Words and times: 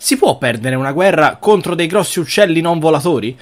Si 0.00 0.16
può 0.16 0.38
perdere 0.38 0.76
una 0.76 0.92
guerra 0.92 1.38
contro 1.40 1.74
dei 1.74 1.88
grossi 1.88 2.20
uccelli 2.20 2.60
non 2.60 2.78
volatori? 2.78 3.36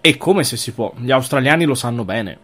E 0.00 0.16
come 0.16 0.44
se 0.44 0.56
si 0.56 0.70
può? 0.70 0.92
Gli 0.96 1.10
australiani 1.10 1.64
lo 1.64 1.74
sanno 1.74 2.04
bene. 2.04 2.38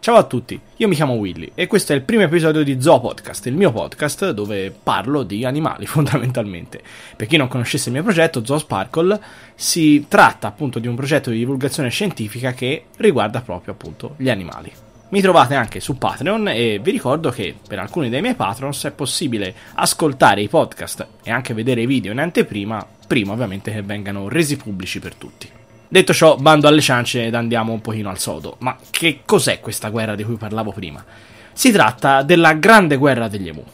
Ciao 0.00 0.16
a 0.16 0.24
tutti, 0.24 0.60
io 0.76 0.88
mi 0.88 0.94
chiamo 0.94 1.14
Willy 1.14 1.52
e 1.54 1.66
questo 1.66 1.92
è 1.92 1.96
il 1.96 2.02
primo 2.02 2.22
episodio 2.22 2.62
di 2.62 2.80
Zoo 2.80 3.00
Podcast, 3.00 3.46
il 3.46 3.56
mio 3.56 3.72
podcast 3.72 4.30
dove 4.30 4.70
parlo 4.70 5.22
di 5.22 5.46
animali 5.46 5.84
fondamentalmente. 5.88 6.82
Per 7.16 7.26
chi 7.26 7.38
non 7.38 7.48
conoscesse 7.48 7.88
il 7.88 7.94
mio 7.94 8.04
progetto, 8.04 8.44
Zoo 8.44 8.58
Sparkle, 8.58 9.18
si 9.54 10.04
tratta 10.08 10.46
appunto 10.46 10.78
di 10.78 10.86
un 10.86 10.94
progetto 10.94 11.30
di 11.30 11.38
divulgazione 11.38 11.88
scientifica 11.88 12.52
che 12.52 12.84
riguarda 12.98 13.40
proprio 13.40 13.72
appunto 13.72 14.14
gli 14.18 14.28
animali. 14.28 14.87
Mi 15.10 15.22
trovate 15.22 15.54
anche 15.54 15.80
su 15.80 15.96
Patreon 15.96 16.48
e 16.48 16.80
vi 16.82 16.90
ricordo 16.90 17.30
che 17.30 17.54
per 17.66 17.78
alcuni 17.78 18.10
dei 18.10 18.20
miei 18.20 18.34
patrons 18.34 18.84
è 18.84 18.90
possibile 18.90 19.54
ascoltare 19.74 20.42
i 20.42 20.48
podcast 20.48 21.06
e 21.22 21.30
anche 21.30 21.54
vedere 21.54 21.80
i 21.80 21.86
video 21.86 22.12
in 22.12 22.18
anteprima, 22.18 22.86
prima 23.06 23.32
ovviamente 23.32 23.72
che 23.72 23.80
vengano 23.80 24.28
resi 24.28 24.58
pubblici 24.58 25.00
per 25.00 25.14
tutti. 25.14 25.48
Detto 25.88 26.12
ciò, 26.12 26.36
bando 26.36 26.68
alle 26.68 26.82
ciance 26.82 27.24
ed 27.24 27.34
andiamo 27.34 27.72
un 27.72 27.80
pochino 27.80 28.10
al 28.10 28.18
sodo. 28.18 28.56
Ma 28.58 28.76
che 28.90 29.20
cos'è 29.24 29.60
questa 29.60 29.88
guerra 29.88 30.14
di 30.14 30.24
cui 30.24 30.36
parlavo 30.36 30.72
prima? 30.72 31.02
Si 31.54 31.72
tratta 31.72 32.22
della 32.22 32.52
Grande 32.52 32.96
Guerra 32.96 33.28
degli 33.28 33.48
Emu, 33.48 33.64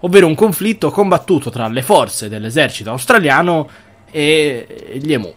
ovvero 0.00 0.28
un 0.28 0.36
conflitto 0.36 0.92
combattuto 0.92 1.50
tra 1.50 1.66
le 1.66 1.82
forze 1.82 2.28
dell'esercito 2.28 2.90
australiano 2.90 3.68
e 4.12 4.98
gli 5.02 5.12
Emu. 5.12 5.34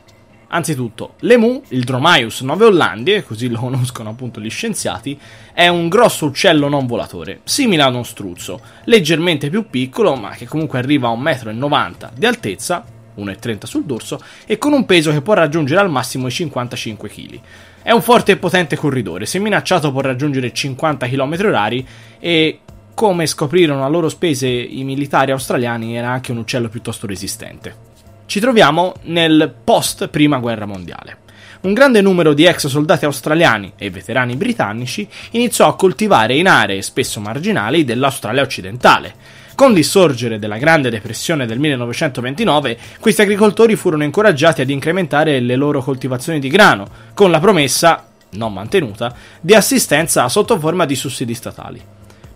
Anzitutto, 0.50 1.16
l'emu, 1.20 1.62
il 1.70 1.84
Dromaeus 1.84 2.42
noveollandie, 2.42 3.24
così 3.24 3.50
lo 3.50 3.60
conoscono 3.60 4.10
appunto 4.10 4.40
gli 4.40 4.50
scienziati, 4.50 5.20
è 5.54 5.68
un 5.68 5.90
grosso 5.90 6.28
uccello 6.28 6.70
non 6.70 6.86
volatore, 6.86 7.42
simile 7.44 7.84
ad 7.84 7.94
uno 7.94 8.04
struzzo, 8.04 8.62
leggermente 8.86 9.50
più 9.50 9.70
piccolo, 9.70 10.16
ma 10.16 10.30
che 10.32 10.48
comunque 10.48 10.80
arriva 10.80 11.10
a 11.10 11.14
1,90 11.14 11.54
m 11.58 12.10
di 12.16 12.26
altezza, 12.26 12.86
1,30 13.18 13.66
sul 13.66 13.84
dorso, 13.84 14.22
e 14.46 14.58
con 14.58 14.72
un 14.72 14.86
peso 14.86 15.12
che 15.12 15.22
può 15.22 15.34
raggiungere 15.34 15.82
al 15.82 15.90
massimo 15.90 16.28
i 16.28 16.32
55 16.32 17.10
kg. 17.10 17.40
È 17.82 17.92
un 17.92 18.02
forte 18.02 18.34
e 18.34 18.38
potente 18.38 18.78
corridore, 18.78 19.26
se 19.26 19.40
minacciato 19.40 19.92
può 19.92 20.02
raggiungere 20.02 20.54
50 20.54 21.08
km/h 21.08 21.84
e 22.20 22.60
come 22.94 23.28
scoprirono 23.28 23.84
a 23.84 23.88
loro 23.88 24.10
spese 24.10 24.48
i 24.48 24.84
militari 24.84 25.32
australiani 25.32 25.96
era 25.96 26.10
anche 26.10 26.32
un 26.32 26.40
uccello 26.40 26.68
piuttosto 26.70 27.06
resistente. 27.06 27.87
Ci 28.28 28.42
troviamo 28.42 28.94
nel 29.04 29.54
post 29.64 30.10
Prima 30.10 30.38
Guerra 30.40 30.66
Mondiale. 30.66 31.20
Un 31.62 31.74
grande 31.74 32.02
numero 32.02 32.34
di 32.34 32.44
ex 32.44 32.68
soldati 32.68 33.06
australiani 33.06 33.72
e 33.78 33.90
veterani 33.90 34.36
britannici 34.36 35.08
iniziò 35.32 35.66
a 35.66 35.78
coltivare 35.78 36.36
in 36.36 36.50
aree 36.50 36.82
spesso 36.82 37.22
marginali 37.22 37.86
dell'Australia 37.86 38.42
occidentale. 38.42 39.14
Con 39.56 39.72
l'insorgere 39.72 40.40
della 40.40 40.58
Grande 40.58 40.90
Depressione 40.90 41.46
del 41.46 41.58
1929, 41.58 42.78
questi 43.00 43.22
agricoltori 43.22 43.78
furono 43.78 44.04
incoraggiati 44.04 44.60
ad 44.60 44.70
incrementare 44.70 45.40
le 45.40 45.56
loro 45.56 45.82
coltivazioni 45.82 46.40
di 46.40 46.50
grano, 46.50 46.86
con 47.14 47.32
la 47.32 47.40
promessa, 47.40 48.10
non 48.32 48.52
mantenuta, 48.52 49.16
di 49.40 49.56
assistenza 49.56 50.28
sotto 50.28 50.60
forma 50.60 50.86
di 50.86 50.96
sussidi 50.96 51.34
statali. 51.34 51.82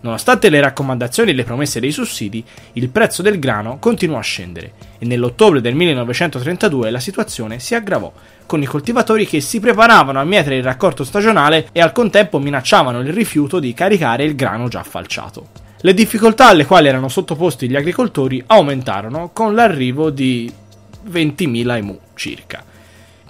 Nonostante 0.02 0.48
le 0.50 0.60
raccomandazioni 0.60 1.30
e 1.30 1.34
le 1.34 1.44
promesse 1.44 1.80
dei 1.80 1.92
sussidi, 1.92 2.44
il 2.74 2.88
prezzo 2.88 3.22
del 3.22 3.38
grano 3.38 3.78
continuò 3.78 4.18
a 4.18 4.22
scendere 4.22 4.72
e 4.98 5.06
nell'ottobre 5.06 5.60
del 5.60 5.74
1932 5.74 6.90
la 6.90 6.98
situazione 6.98 7.60
si 7.60 7.74
aggravò, 7.74 8.12
con 8.44 8.60
i 8.60 8.66
coltivatori 8.66 9.26
che 9.26 9.40
si 9.40 9.60
preparavano 9.60 10.20
a 10.20 10.24
mietere 10.24 10.56
il 10.56 10.64
raccolto 10.64 11.04
stagionale 11.04 11.68
e 11.72 11.80
al 11.80 11.92
contempo 11.92 12.40
minacciavano 12.40 13.00
il 13.00 13.12
rifiuto 13.12 13.60
di 13.60 13.72
caricare 13.74 14.24
il 14.24 14.34
grano 14.34 14.68
già 14.68 14.82
falciato. 14.82 15.48
Le 15.80 15.94
difficoltà 15.94 16.48
alle 16.48 16.66
quali 16.66 16.88
erano 16.88 17.08
sottoposti 17.08 17.68
gli 17.68 17.76
agricoltori 17.76 18.42
aumentarono 18.46 19.30
con 19.32 19.54
l'arrivo 19.54 20.10
di 20.10 20.52
20.000 21.10 21.76
emu 21.76 21.98
circa 22.14 22.64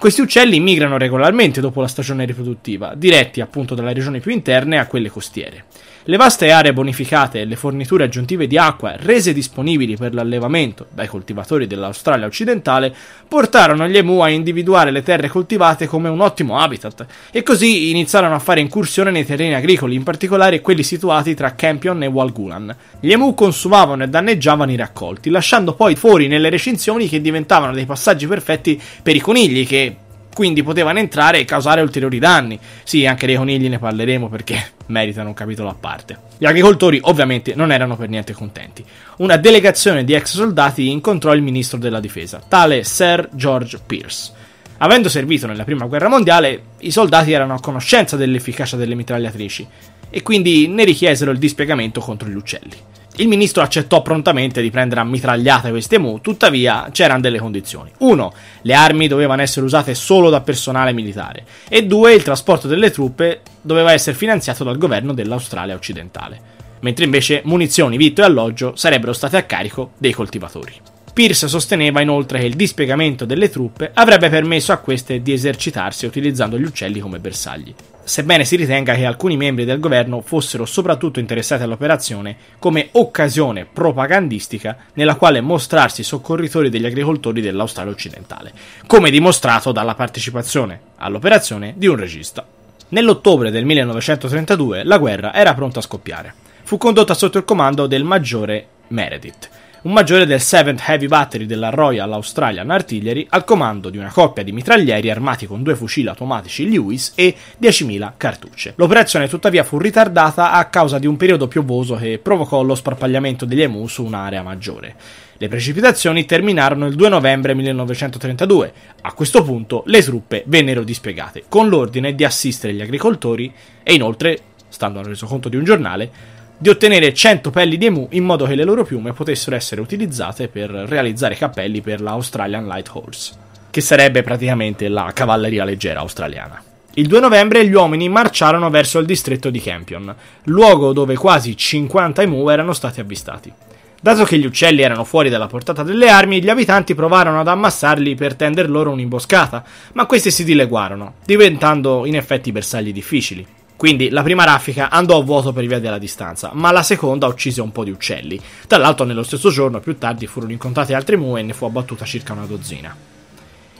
questi 0.03 0.19
uccelli 0.19 0.59
migrano 0.59 0.97
regolarmente 0.97 1.61
dopo 1.61 1.79
la 1.79 1.87
stagione 1.87 2.25
riproduttiva, 2.25 2.93
diretti 2.93 3.39
appunto 3.39 3.73
dalle 3.73 3.93
regioni 3.93 4.19
più 4.19 4.31
interne 4.31 4.77
a 4.77 4.85
quelle 4.85 5.09
costiere. 5.09 5.63
Le 6.05 6.17
vaste 6.17 6.51
aree 6.51 6.73
bonificate 6.73 7.39
e 7.39 7.45
le 7.45 7.55
forniture 7.55 8.03
aggiuntive 8.03 8.45
di 8.45 8.57
acqua 8.57 8.97
rese 8.97 9.31
disponibili 9.31 9.95
per 9.95 10.13
l'allevamento 10.13 10.87
dai 10.93 11.07
coltivatori 11.07 11.65
dell'Australia 11.65 12.25
occidentale 12.25 12.93
portarono 13.25 13.87
gli 13.87 13.95
emu 13.95 14.19
a 14.19 14.27
individuare 14.27 14.91
le 14.91 15.01
terre 15.01 15.29
coltivate 15.29 15.87
come 15.87 16.09
un 16.09 16.19
ottimo 16.19 16.59
habitat 16.59 17.05
e 17.31 17.41
così 17.41 17.89
iniziarono 17.91 18.35
a 18.35 18.39
fare 18.39 18.59
incursione 18.59 19.11
nei 19.11 19.25
terreni 19.25 19.53
agricoli, 19.53 19.95
in 19.95 20.03
particolare 20.03 20.59
quelli 20.59 20.83
situati 20.83 21.35
tra 21.35 21.55
Campion 21.55 22.03
e 22.03 22.07
Walgulan. 22.07 22.75
Gli 22.99 23.13
emu 23.13 23.33
consumavano 23.33 24.03
e 24.03 24.09
danneggiavano 24.09 24.73
i 24.73 24.75
raccolti, 24.75 25.29
lasciando 25.29 25.73
poi 25.73 25.95
fuori 25.95 26.27
nelle 26.27 26.49
recinzioni 26.49 27.07
che 27.07 27.21
diventavano 27.21 27.71
dei 27.71 27.85
passaggi 27.85 28.27
perfetti 28.27 28.77
per 29.01 29.15
i 29.15 29.21
conigli 29.21 29.65
che 29.65 29.95
quindi 30.33 30.63
potevano 30.63 30.99
entrare 30.99 31.39
e 31.39 31.45
causare 31.45 31.81
ulteriori 31.81 32.19
danni. 32.19 32.59
Sì, 32.83 33.05
anche 33.05 33.25
dei 33.25 33.35
conigli 33.35 33.69
ne 33.69 33.79
parleremo 33.79 34.29
perché 34.29 34.71
meritano 34.87 35.29
un 35.29 35.33
capitolo 35.33 35.69
a 35.69 35.75
parte. 35.79 36.17
Gli 36.37 36.45
agricoltori 36.45 36.99
ovviamente 37.03 37.55
non 37.55 37.71
erano 37.71 37.95
per 37.95 38.09
niente 38.09 38.33
contenti. 38.33 38.83
Una 39.17 39.37
delegazione 39.37 40.03
di 40.03 40.13
ex 40.13 40.33
soldati 40.33 40.89
incontrò 40.89 41.33
il 41.33 41.41
ministro 41.41 41.77
della 41.77 41.99
difesa, 41.99 42.41
tale 42.47 42.83
Sir 42.83 43.29
George 43.31 43.79
Pierce. 43.85 44.31
Avendo 44.77 45.07
servito 45.07 45.47
nella 45.47 45.63
prima 45.63 45.85
guerra 45.85 46.09
mondiale, 46.09 46.63
i 46.79 46.91
soldati 46.91 47.31
erano 47.31 47.53
a 47.53 47.59
conoscenza 47.59 48.17
dell'efficacia 48.17 48.75
delle 48.75 48.95
mitragliatrici 48.95 49.67
e 50.09 50.21
quindi 50.21 50.67
ne 50.67 50.83
richiesero 50.83 51.31
il 51.31 51.37
dispiegamento 51.37 52.01
contro 52.01 52.27
gli 52.27 52.35
uccelli. 52.35 52.75
Il 53.17 53.27
ministro 53.27 53.61
accettò 53.61 54.01
prontamente 54.01 54.59
di 54.59 54.71
prendere 54.71 55.01
a 55.01 55.03
mitragliate 55.03 55.69
queste 55.69 55.99
mu, 55.99 56.19
tuttavia 56.19 56.89
c'erano 56.91 57.21
delle 57.21 57.37
condizioni. 57.37 57.91
1. 57.99 58.33
Le 58.63 58.73
armi 58.73 59.07
dovevano 59.07 59.43
essere 59.43 59.67
usate 59.67 59.93
solo 59.93 60.31
da 60.31 60.41
personale 60.41 60.93
militare 60.93 61.45
e 61.69 61.85
2. 61.85 62.11
Il 62.11 62.23
trasporto 62.23 62.67
delle 62.67 62.89
truppe 62.89 63.41
doveva 63.61 63.93
essere 63.93 64.17
finanziato 64.17 64.63
dal 64.63 64.79
governo 64.79 65.13
dell'Australia 65.13 65.75
occidentale, 65.75 66.41
mentre 66.79 67.05
invece 67.05 67.41
munizioni, 67.45 67.97
vitto 67.97 68.21
e 68.21 68.25
alloggio 68.25 68.75
sarebbero 68.75 69.13
state 69.13 69.37
a 69.37 69.43
carico 69.43 69.91
dei 69.99 70.11
coltivatori. 70.11 70.73
Pierce 71.13 71.47
sosteneva 71.47 72.01
inoltre 72.01 72.39
che 72.39 72.45
il 72.45 72.55
dispiegamento 72.55 73.25
delle 73.25 73.51
truppe 73.51 73.91
avrebbe 73.93 74.29
permesso 74.29 74.71
a 74.71 74.77
queste 74.77 75.21
di 75.21 75.31
esercitarsi 75.31 76.07
utilizzando 76.07 76.57
gli 76.57 76.63
uccelli 76.63 76.99
come 76.99 77.19
bersagli. 77.19 77.71
Sebbene 78.05 78.43
si 78.43 78.57
ritenga 78.57 78.95
che 78.95 79.05
alcuni 79.05 79.37
membri 79.37 79.63
del 79.63 79.79
governo 79.79 80.19
fossero 80.19 80.65
soprattutto 80.65 81.21
interessati 81.21 81.63
all'operazione 81.63 82.35
come 82.59 82.89
occasione 82.91 83.65
propagandistica 83.65 84.75
nella 84.95 85.15
quale 85.15 85.39
mostrarsi 85.39 86.03
soccorritori 86.03 86.69
degli 86.69 86.85
agricoltori 86.85 87.39
dell'Australia 87.39 87.93
occidentale, 87.93 88.51
come 88.87 89.09
dimostrato 89.09 89.71
dalla 89.71 89.95
partecipazione 89.95 90.79
all'operazione 90.97 91.75
di 91.77 91.87
un 91.87 91.95
regista. 91.95 92.45
Nell'ottobre 92.89 93.51
del 93.51 93.63
1932 93.63 94.83
la 94.83 94.97
guerra 94.97 95.33
era 95.33 95.53
pronta 95.53 95.79
a 95.79 95.83
scoppiare. 95.83 96.33
Fu 96.63 96.77
condotta 96.77 97.13
sotto 97.13 97.37
il 97.37 97.45
comando 97.45 97.87
del 97.87 98.03
maggiore 98.03 98.67
Meredith, 98.89 99.49
un 99.83 99.91
maggiore 99.91 100.25
del 100.25 100.39
7th 100.39 100.79
Heavy 100.87 101.07
Battery 101.07 101.45
della 101.45 101.69
Royal 101.69 102.13
Australian 102.13 102.69
Artillery 102.69 103.27
al 103.29 103.43
comando 103.43 103.89
di 103.89 103.97
una 103.97 104.11
coppia 104.11 104.41
di 104.41 104.53
mitraglieri 104.53 105.09
armati 105.09 105.45
con 105.45 105.61
due 105.61 105.75
fucili 105.75 106.07
automatici 106.07 106.69
Lewis 106.69 107.11
e 107.15 107.35
10.000 107.61 108.13
cartucce. 108.15 108.73
L'operazione 108.77 109.27
tuttavia 109.27 109.65
fu 109.65 109.77
ritardata 109.77 110.53
a 110.53 110.65
causa 110.65 110.99
di 110.99 111.07
un 111.07 111.17
periodo 111.17 111.49
piovoso 111.49 111.95
che 111.95 112.17
provocò 112.17 112.61
lo 112.61 112.75
sparpagliamento 112.75 113.43
degli 113.43 113.61
emu 113.61 113.85
su 113.87 114.05
un'area 114.05 114.41
maggiore. 114.41 114.95
Le 115.35 115.49
precipitazioni 115.49 116.23
terminarono 116.23 116.85
il 116.85 116.95
2 116.95 117.09
novembre 117.09 117.53
1932. 117.53 118.73
A 119.01 119.11
questo 119.11 119.43
punto 119.43 119.83
le 119.87 120.01
truppe 120.01 120.43
vennero 120.47 120.83
dispiegate, 120.83 121.43
con 121.49 121.67
l'ordine 121.67 122.15
di 122.15 122.23
assistere 122.23 122.73
gli 122.73 122.81
agricoltori 122.81 123.53
e 123.83 123.93
inoltre, 123.93 124.39
stando 124.69 124.99
al 124.99 125.05
resoconto 125.05 125.49
di 125.49 125.57
un 125.57 125.65
giornale, 125.65 126.41
di 126.63 126.69
ottenere 126.69 127.13
100 127.13 127.51
pelli 127.51 127.77
di 127.77 127.87
emu 127.87 128.07
in 128.11 128.23
modo 128.23 128.45
che 128.45 128.55
le 128.55 128.63
loro 128.63 128.85
piume 128.85 129.11
potessero 129.11 129.53
essere 129.53 129.81
utilizzate 129.81 130.47
per 130.47 130.69
realizzare 130.69 131.35
cappelli 131.35 131.81
per 131.81 131.99
la 131.99 132.11
Australian 132.11 132.67
Light 132.67 132.89
Horse, 132.89 133.33
che 133.69 133.81
sarebbe 133.81 134.23
praticamente 134.23 134.87
la 134.87 135.11
cavalleria 135.13 135.65
leggera 135.65 135.99
australiana. 135.99 136.63
Il 136.93 137.07
2 137.07 137.19
novembre 137.19 137.67
gli 137.67 137.73
uomini 137.73 138.07
marciarono 138.07 138.69
verso 138.69 138.99
il 138.99 139.05
distretto 139.05 139.49
di 139.49 139.59
Campion, 139.59 140.15
luogo 140.43 140.93
dove 140.93 141.15
quasi 141.15 141.57
50 141.57 142.21
emu 142.21 142.47
erano 142.47 142.71
stati 142.71 143.01
avvistati. 143.01 143.51
Dato 143.99 144.23
che 144.23 144.37
gli 144.37 144.45
uccelli 144.45 144.83
erano 144.83 145.03
fuori 145.03 145.27
dalla 145.27 145.47
portata 145.47 145.83
delle 145.83 146.09
armi, 146.09 146.41
gli 146.41 146.49
abitanti 146.49 146.95
provarono 146.95 147.41
ad 147.41 147.47
ammassarli 147.49 148.15
per 148.15 148.35
tender 148.35 148.69
loro 148.69 148.91
un'imboscata, 148.91 149.65
ma 149.95 150.05
questi 150.05 150.31
si 150.31 150.45
dileguarono, 150.45 151.15
diventando 151.25 152.05
in 152.05 152.15
effetti 152.15 152.53
bersagli 152.53 152.93
difficili. 152.93 153.45
Quindi 153.83 154.11
la 154.11 154.23
prima 154.23 154.45
raffica 154.45 154.89
andò 154.89 155.19
a 155.19 155.23
vuoto 155.23 155.51
per 155.51 155.65
via 155.65 155.77
della 155.77 155.97
distanza, 155.97 156.51
ma 156.53 156.71
la 156.71 156.83
seconda 156.83 157.27
uccise 157.27 157.59
un 157.59 157.73
po' 157.73 157.83
di 157.83 157.91
uccelli. 157.91 158.39
Tra 158.65 158.77
l'altro 158.77 159.03
nello 159.03 159.23
stesso 159.23 159.49
giorno, 159.49 159.81
più 159.81 159.97
tardi, 159.97 160.25
furono 160.25 160.53
incontrate 160.53 160.93
altre 160.93 161.17
mu 161.17 161.37
e 161.37 161.41
ne 161.41 161.51
fu 161.51 161.65
abbattuta 161.65 162.05
circa 162.05 162.31
una 162.31 162.45
dozzina. 162.45 162.95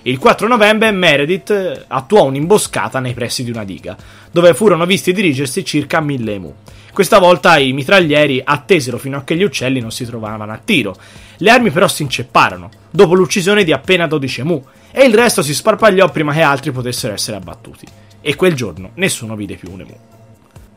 Il 0.02 0.18
4 0.18 0.46
novembre 0.50 0.92
Meredith 0.92 1.86
attuò 1.88 2.26
un'imboscata 2.26 3.00
nei 3.00 3.14
pressi 3.14 3.46
di 3.46 3.52
una 3.52 3.64
diga, 3.64 3.96
dove 4.30 4.54
furono 4.54 4.86
visti 4.86 5.14
dirigersi 5.14 5.64
circa 5.64 6.02
mille 6.02 6.34
emu. 6.34 6.54
Questa 6.92 7.18
volta 7.18 7.58
i 7.58 7.72
mitraglieri 7.72 8.42
attesero 8.44 8.98
fino 8.98 9.16
a 9.16 9.24
che 9.24 9.38
gli 9.38 9.44
uccelli 9.44 9.80
non 9.80 9.92
si 9.92 10.04
trovavano 10.04 10.52
a 10.52 10.60
tiro. 10.62 10.98
Le 11.38 11.50
armi 11.50 11.72
però 11.72 11.88
si 11.88 12.02
incepparono, 12.02 12.70
dopo 12.90 13.14
l'uccisione 13.14 13.64
di 13.64 13.72
appena 13.72 14.06
12 14.06 14.42
emu, 14.42 14.66
e 14.92 15.06
il 15.06 15.14
resto 15.14 15.42
si 15.42 15.54
sparpagliò 15.54 16.12
prima 16.12 16.34
che 16.34 16.42
altri 16.42 16.72
potessero 16.72 17.14
essere 17.14 17.38
abbattuti. 17.38 17.88
E 18.26 18.36
quel 18.36 18.54
giorno 18.54 18.92
nessuno 18.96 19.36
vide 19.36 19.56
più 19.56 19.70
un 19.70 19.82
emu. 19.82 19.98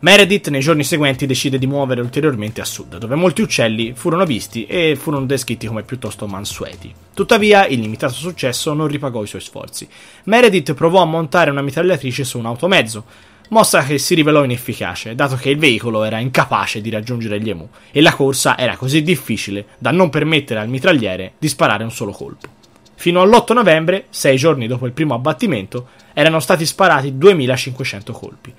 Meredith 0.01 0.49
nei 0.49 0.61
giorni 0.61 0.83
seguenti 0.83 1.27
decide 1.27 1.59
di 1.59 1.69
muovere 1.69 2.01
ulteriormente 2.01 2.61
a 2.61 2.65
sud, 2.65 2.99
dove 2.99 3.15
molti 3.15 3.43
uccelli 3.43 3.93
furono 3.95 4.27
visti 4.27 4.67
e 4.67 4.97
furono 4.97 5.27
descritti 5.27 5.69
come 5.69 5.85
piuttosto 5.85 6.27
mansueti. 6.27 6.93
Tuttavia, 7.15 7.69
il 7.69 7.79
limitato 7.79 8.15
successo 8.15 8.75
non 8.75 8.89
ripagò 8.89 9.23
i 9.23 9.29
suoi 9.29 9.41
sforzi. 9.41 9.89
Meredith 10.25 10.75
provò 10.75 11.03
a 11.03 11.07
montare 11.07 11.51
una 11.51 11.63
mitragliatrice 11.63 12.25
su 12.25 12.37
un 12.37 12.47
automezzo, 12.47 13.05
mossa 13.51 13.85
che 13.85 13.99
si 13.99 14.17
rivelò 14.17 14.43
inefficace, 14.43 15.15
dato 15.15 15.37
che 15.37 15.51
il 15.51 15.59
veicolo 15.59 16.03
era 16.03 16.19
incapace 16.19 16.81
di 16.81 16.91
raggiungere 16.91 17.41
gli 17.41 17.49
emu 17.49 17.69
e 17.93 18.01
la 18.01 18.13
corsa 18.13 18.59
era 18.59 18.77
così 18.77 19.03
difficile 19.03 19.67
da 19.79 19.93
non 19.93 20.11
permettere 20.11 20.59
al 20.59 20.69
mitragliere 20.69 21.35
di 21.39 21.47
sparare 21.47 21.85
un 21.85 21.93
solo 21.93 22.11
colpo. 22.11 22.56
Fino 22.97 23.21
all'8 23.21 23.53
novembre, 23.53 24.07
sei 24.11 24.37
giorni 24.37 24.67
dopo 24.67 24.87
il 24.87 24.93
primo 24.93 25.15
abbattimento, 25.15 25.89
erano 26.13 26.41
stati 26.41 26.67
sparati 26.67 27.17
2500 27.17 28.13
colpi. 28.13 28.53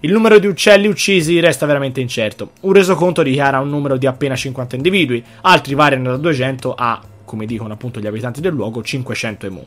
Il 0.00 0.12
numero 0.12 0.38
di 0.38 0.46
uccelli 0.46 0.86
uccisi 0.86 1.40
resta 1.40 1.64
veramente 1.64 2.00
incerto. 2.00 2.50
Un 2.60 2.74
resoconto 2.74 3.22
dichiara 3.22 3.60
un 3.60 3.70
numero 3.70 3.96
di 3.96 4.06
appena 4.06 4.36
50 4.36 4.76
individui, 4.76 5.24
altri 5.42 5.74
variano 5.74 6.10
da 6.10 6.16
200 6.18 6.74
a, 6.74 7.00
come 7.24 7.46
dicono 7.46 7.72
appunto 7.72 8.00
gli 8.00 8.06
abitanti 8.06 8.42
del 8.42 8.52
luogo, 8.52 8.82
500 8.82 9.46
emu. 9.46 9.66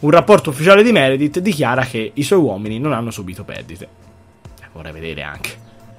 Un 0.00 0.10
rapporto 0.10 0.50
ufficiale 0.50 0.82
di 0.82 0.92
Meredith 0.92 1.40
dichiara 1.40 1.84
che 1.84 2.12
i 2.14 2.22
suoi 2.22 2.38
uomini 2.38 2.78
non 2.78 2.92
hanno 2.92 3.10
subito 3.10 3.44
perdite. 3.44 3.88
Eh, 4.62 4.68
vorrei 4.72 4.92
vedere 4.92 5.22
anche. 5.22 5.50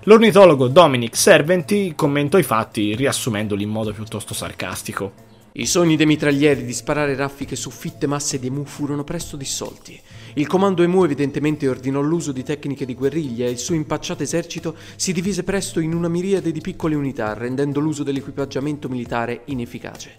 L'ornitologo 0.03 0.67
Dominic 0.67 1.15
Serventi 1.15 1.93
commentò 1.95 2.37
i 2.37 2.43
fatti 2.43 2.95
riassumendoli 2.95 3.63
in 3.63 3.69
modo 3.69 3.91
piuttosto 3.91 4.33
sarcastico. 4.33 5.11
I 5.57 5.67
sogni 5.67 5.95
dei 5.95 6.05
mitraglieri 6.05 6.65
di 6.65 6.73
sparare 6.73 7.15
raffiche 7.15 7.55
su 7.55 7.69
fitte 7.69 8.07
masse 8.07 8.39
di 8.39 8.47
emu 8.47 8.65
furono 8.65 9.05
presto 9.05 9.37
dissolti. 9.37 9.97
Il 10.33 10.47
comando 10.47 10.83
emu 10.83 11.05
evidentemente 11.05 11.69
ordinò 11.69 12.01
l'uso 12.01 12.33
di 12.33 12.43
tecniche 12.43 12.85
di 12.85 12.93
guerriglia 12.93 13.45
e 13.45 13.51
il 13.51 13.57
suo 13.57 13.73
impacciato 13.73 14.21
esercito 14.21 14.75
si 14.97 15.13
divise 15.13 15.43
presto 15.43 15.79
in 15.79 15.93
una 15.93 16.09
miriade 16.09 16.51
di 16.51 16.59
piccole 16.59 16.95
unità, 16.95 17.33
rendendo 17.35 17.79
l'uso 17.79 18.03
dell'equipaggiamento 18.03 18.89
militare 18.89 19.43
inefficace. 19.45 20.15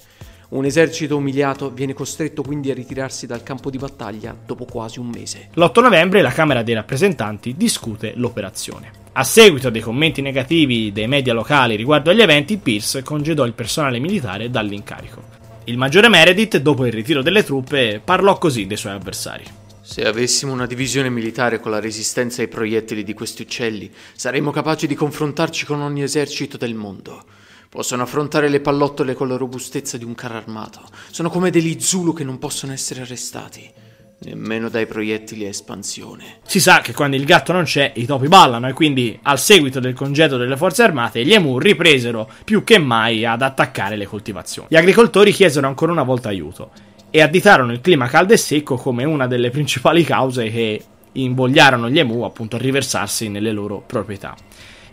Un 0.48 0.64
esercito 0.64 1.18
umiliato 1.18 1.70
viene 1.70 1.92
costretto 1.92 2.40
quindi 2.40 2.70
a 2.70 2.74
ritirarsi 2.74 3.26
dal 3.26 3.42
campo 3.42 3.68
di 3.68 3.76
battaglia 3.76 4.34
dopo 4.42 4.64
quasi 4.64 5.00
un 5.00 5.08
mese. 5.08 5.50
L'8 5.52 5.82
novembre 5.82 6.22
la 6.22 6.32
Camera 6.32 6.62
dei 6.62 6.72
rappresentanti 6.72 7.54
discute 7.58 8.14
l'operazione. 8.16 9.04
A 9.18 9.24
seguito 9.24 9.70
dei 9.70 9.80
commenti 9.80 10.20
negativi 10.20 10.92
dei 10.92 11.08
media 11.08 11.32
locali 11.32 11.74
riguardo 11.74 12.10
agli 12.10 12.20
eventi, 12.20 12.58
Pierce 12.58 13.02
congedò 13.02 13.46
il 13.46 13.54
personale 13.54 13.98
militare 13.98 14.50
dall'incarico. 14.50 15.22
Il 15.64 15.78
maggiore 15.78 16.10
Meredith, 16.10 16.58
dopo 16.58 16.84
il 16.84 16.92
ritiro 16.92 17.22
delle 17.22 17.42
truppe, 17.42 18.02
parlò 18.04 18.36
così 18.36 18.66
dei 18.66 18.76
suoi 18.76 18.92
avversari. 18.92 19.44
Se 19.80 20.04
avessimo 20.04 20.52
una 20.52 20.66
divisione 20.66 21.08
militare 21.08 21.60
con 21.60 21.70
la 21.70 21.80
resistenza 21.80 22.42
ai 22.42 22.48
proiettili 22.48 23.04
di 23.04 23.14
questi 23.14 23.40
uccelli, 23.40 23.90
saremmo 24.14 24.50
capaci 24.50 24.86
di 24.86 24.94
confrontarci 24.94 25.64
con 25.64 25.80
ogni 25.80 26.02
esercito 26.02 26.58
del 26.58 26.74
mondo. 26.74 27.24
Possono 27.70 28.02
affrontare 28.02 28.50
le 28.50 28.60
pallottole 28.60 29.14
con 29.14 29.28
la 29.28 29.38
robustezza 29.38 29.96
di 29.96 30.04
un 30.04 30.14
carro 30.14 30.36
armato. 30.36 30.82
Sono 31.10 31.30
come 31.30 31.48
degli 31.48 31.80
Zulu 31.80 32.12
che 32.12 32.22
non 32.22 32.38
possono 32.38 32.74
essere 32.74 33.00
arrestati. 33.00 33.84
Nemmeno 34.18 34.70
dai 34.70 34.86
proiettili 34.86 35.44
a 35.44 35.48
espansione. 35.48 36.38
Si 36.46 36.58
sa 36.58 36.80
che 36.80 36.94
quando 36.94 37.16
il 37.16 37.24
gatto 37.24 37.52
non 37.52 37.64
c'è, 37.64 37.92
i 37.96 38.06
topi 38.06 38.28
ballano 38.28 38.66
e 38.66 38.72
quindi, 38.72 39.18
al 39.22 39.38
seguito 39.38 39.78
del 39.78 39.92
congedo 39.92 40.38
delle 40.38 40.56
forze 40.56 40.82
armate, 40.82 41.24
gli 41.24 41.34
emu 41.34 41.58
ripresero 41.58 42.28
più 42.44 42.64
che 42.64 42.78
mai 42.78 43.26
ad 43.26 43.42
attaccare 43.42 43.96
le 43.96 44.06
coltivazioni. 44.06 44.68
Gli 44.70 44.76
agricoltori 44.76 45.32
chiesero 45.32 45.66
ancora 45.66 45.92
una 45.92 46.02
volta 46.02 46.30
aiuto 46.30 46.70
e 47.10 47.20
additarono 47.20 47.72
il 47.72 47.80
clima 47.80 48.08
caldo 48.08 48.32
e 48.32 48.38
secco 48.38 48.76
come 48.76 49.04
una 49.04 49.26
delle 49.26 49.50
principali 49.50 50.02
cause 50.02 50.50
che 50.50 50.82
invogliarono 51.12 51.88
gli 51.88 51.98
emu 51.98 52.22
appunto 52.22 52.56
a 52.56 52.58
riversarsi 52.58 53.28
nelle 53.28 53.52
loro 53.52 53.82
proprietà. 53.86 54.34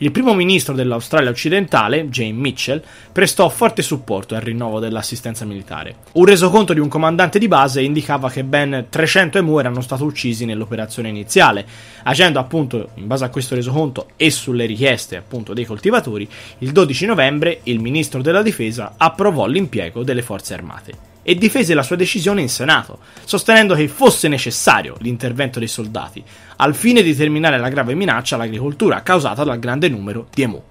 Il 0.04 0.12
primo 0.12 0.34
ministro 0.34 0.74
dell'Australia 0.74 1.30
occidentale, 1.30 2.10
Jane 2.10 2.34
Mitchell, 2.34 2.84
prestò 3.14 3.48
forte 3.48 3.82
supporto 3.82 4.36
al 4.36 4.42
rinnovo 4.42 4.80
dell'assistenza 4.80 5.46
militare. 5.46 5.96
Un 6.16 6.26
resoconto 6.26 6.74
di 6.74 6.82
un 6.82 6.90
comandante 6.90 7.40
di 7.40 7.48
base 7.48 7.82
indicava 7.82 8.30
che 8.30 8.44
ben 8.44 8.88
300 8.90 9.38
emu 9.38 9.60
erano 9.60 9.80
stati 9.80 10.04
uccisi 10.04 10.44
nell'operazione 10.44 11.08
iniziale, 11.08 11.66
agendo 12.04 12.40
appunto 12.40 12.90
in 12.96 13.08
base 13.08 13.24
a 13.24 13.30
questo 13.30 13.56
resoconto 13.56 14.08
e 14.18 14.30
sulle 14.30 14.66
richieste 14.66 15.16
appunto 15.16 15.54
dei 15.54 15.64
coltivatori, 15.64 16.28
il 16.58 16.74
12 16.74 17.06
novembre 17.06 17.62
il 17.64 17.80
ministro 17.80 18.22
della 18.22 18.42
difesa 18.42 18.96
approvò 18.98 19.48
l'impiego 19.48 20.04
delle 20.04 20.22
forze 20.22 20.54
armate 20.54 21.12
e 21.24 21.36
difese 21.36 21.74
la 21.74 21.82
sua 21.82 21.96
decisione 21.96 22.42
in 22.42 22.50
Senato, 22.50 23.00
sostenendo 23.24 23.74
che 23.74 23.88
fosse 23.88 24.28
necessario 24.28 24.96
l'intervento 25.00 25.58
dei 25.58 25.68
soldati, 25.68 26.24
al 26.58 26.76
fine 26.76 27.02
di 27.02 27.16
terminare 27.16 27.58
la 27.58 27.70
grave 27.70 27.96
minaccia 27.96 28.36
all'agricoltura 28.36 29.02
causata 29.02 29.44
dal 29.44 29.60
grande 29.60 29.90
numero 29.90 30.28
di 30.32 30.44
emu. 30.44 30.62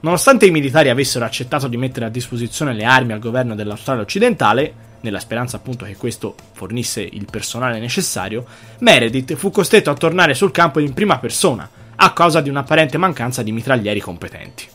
Nonostante 0.00 0.46
i 0.46 0.50
militari 0.50 0.90
avessero 0.90 1.24
accettato 1.24 1.68
di 1.68 1.76
mettere 1.76 2.06
a 2.06 2.10
disposizione 2.10 2.74
le 2.74 2.84
armi 2.84 3.12
al 3.12 3.20
governo 3.20 3.54
dell'Australia 3.54 4.02
occidentale, 4.02 4.90
nella 5.00 5.20
speranza 5.20 5.56
appunto 5.56 5.84
che 5.84 5.96
questo 5.96 6.34
fornisse 6.52 7.00
il 7.00 7.26
personale 7.30 7.78
necessario, 7.78 8.44
Meredith 8.78 9.34
fu 9.34 9.50
costretto 9.50 9.90
a 9.90 9.94
tornare 9.94 10.34
sul 10.34 10.50
campo 10.50 10.80
in 10.80 10.92
prima 10.92 11.18
persona, 11.18 11.68
a 11.94 12.12
causa 12.12 12.40
di 12.40 12.48
un'apparente 12.48 12.98
mancanza 12.98 13.42
di 13.42 13.52
mitraglieri 13.52 14.00
competenti. 14.00 14.66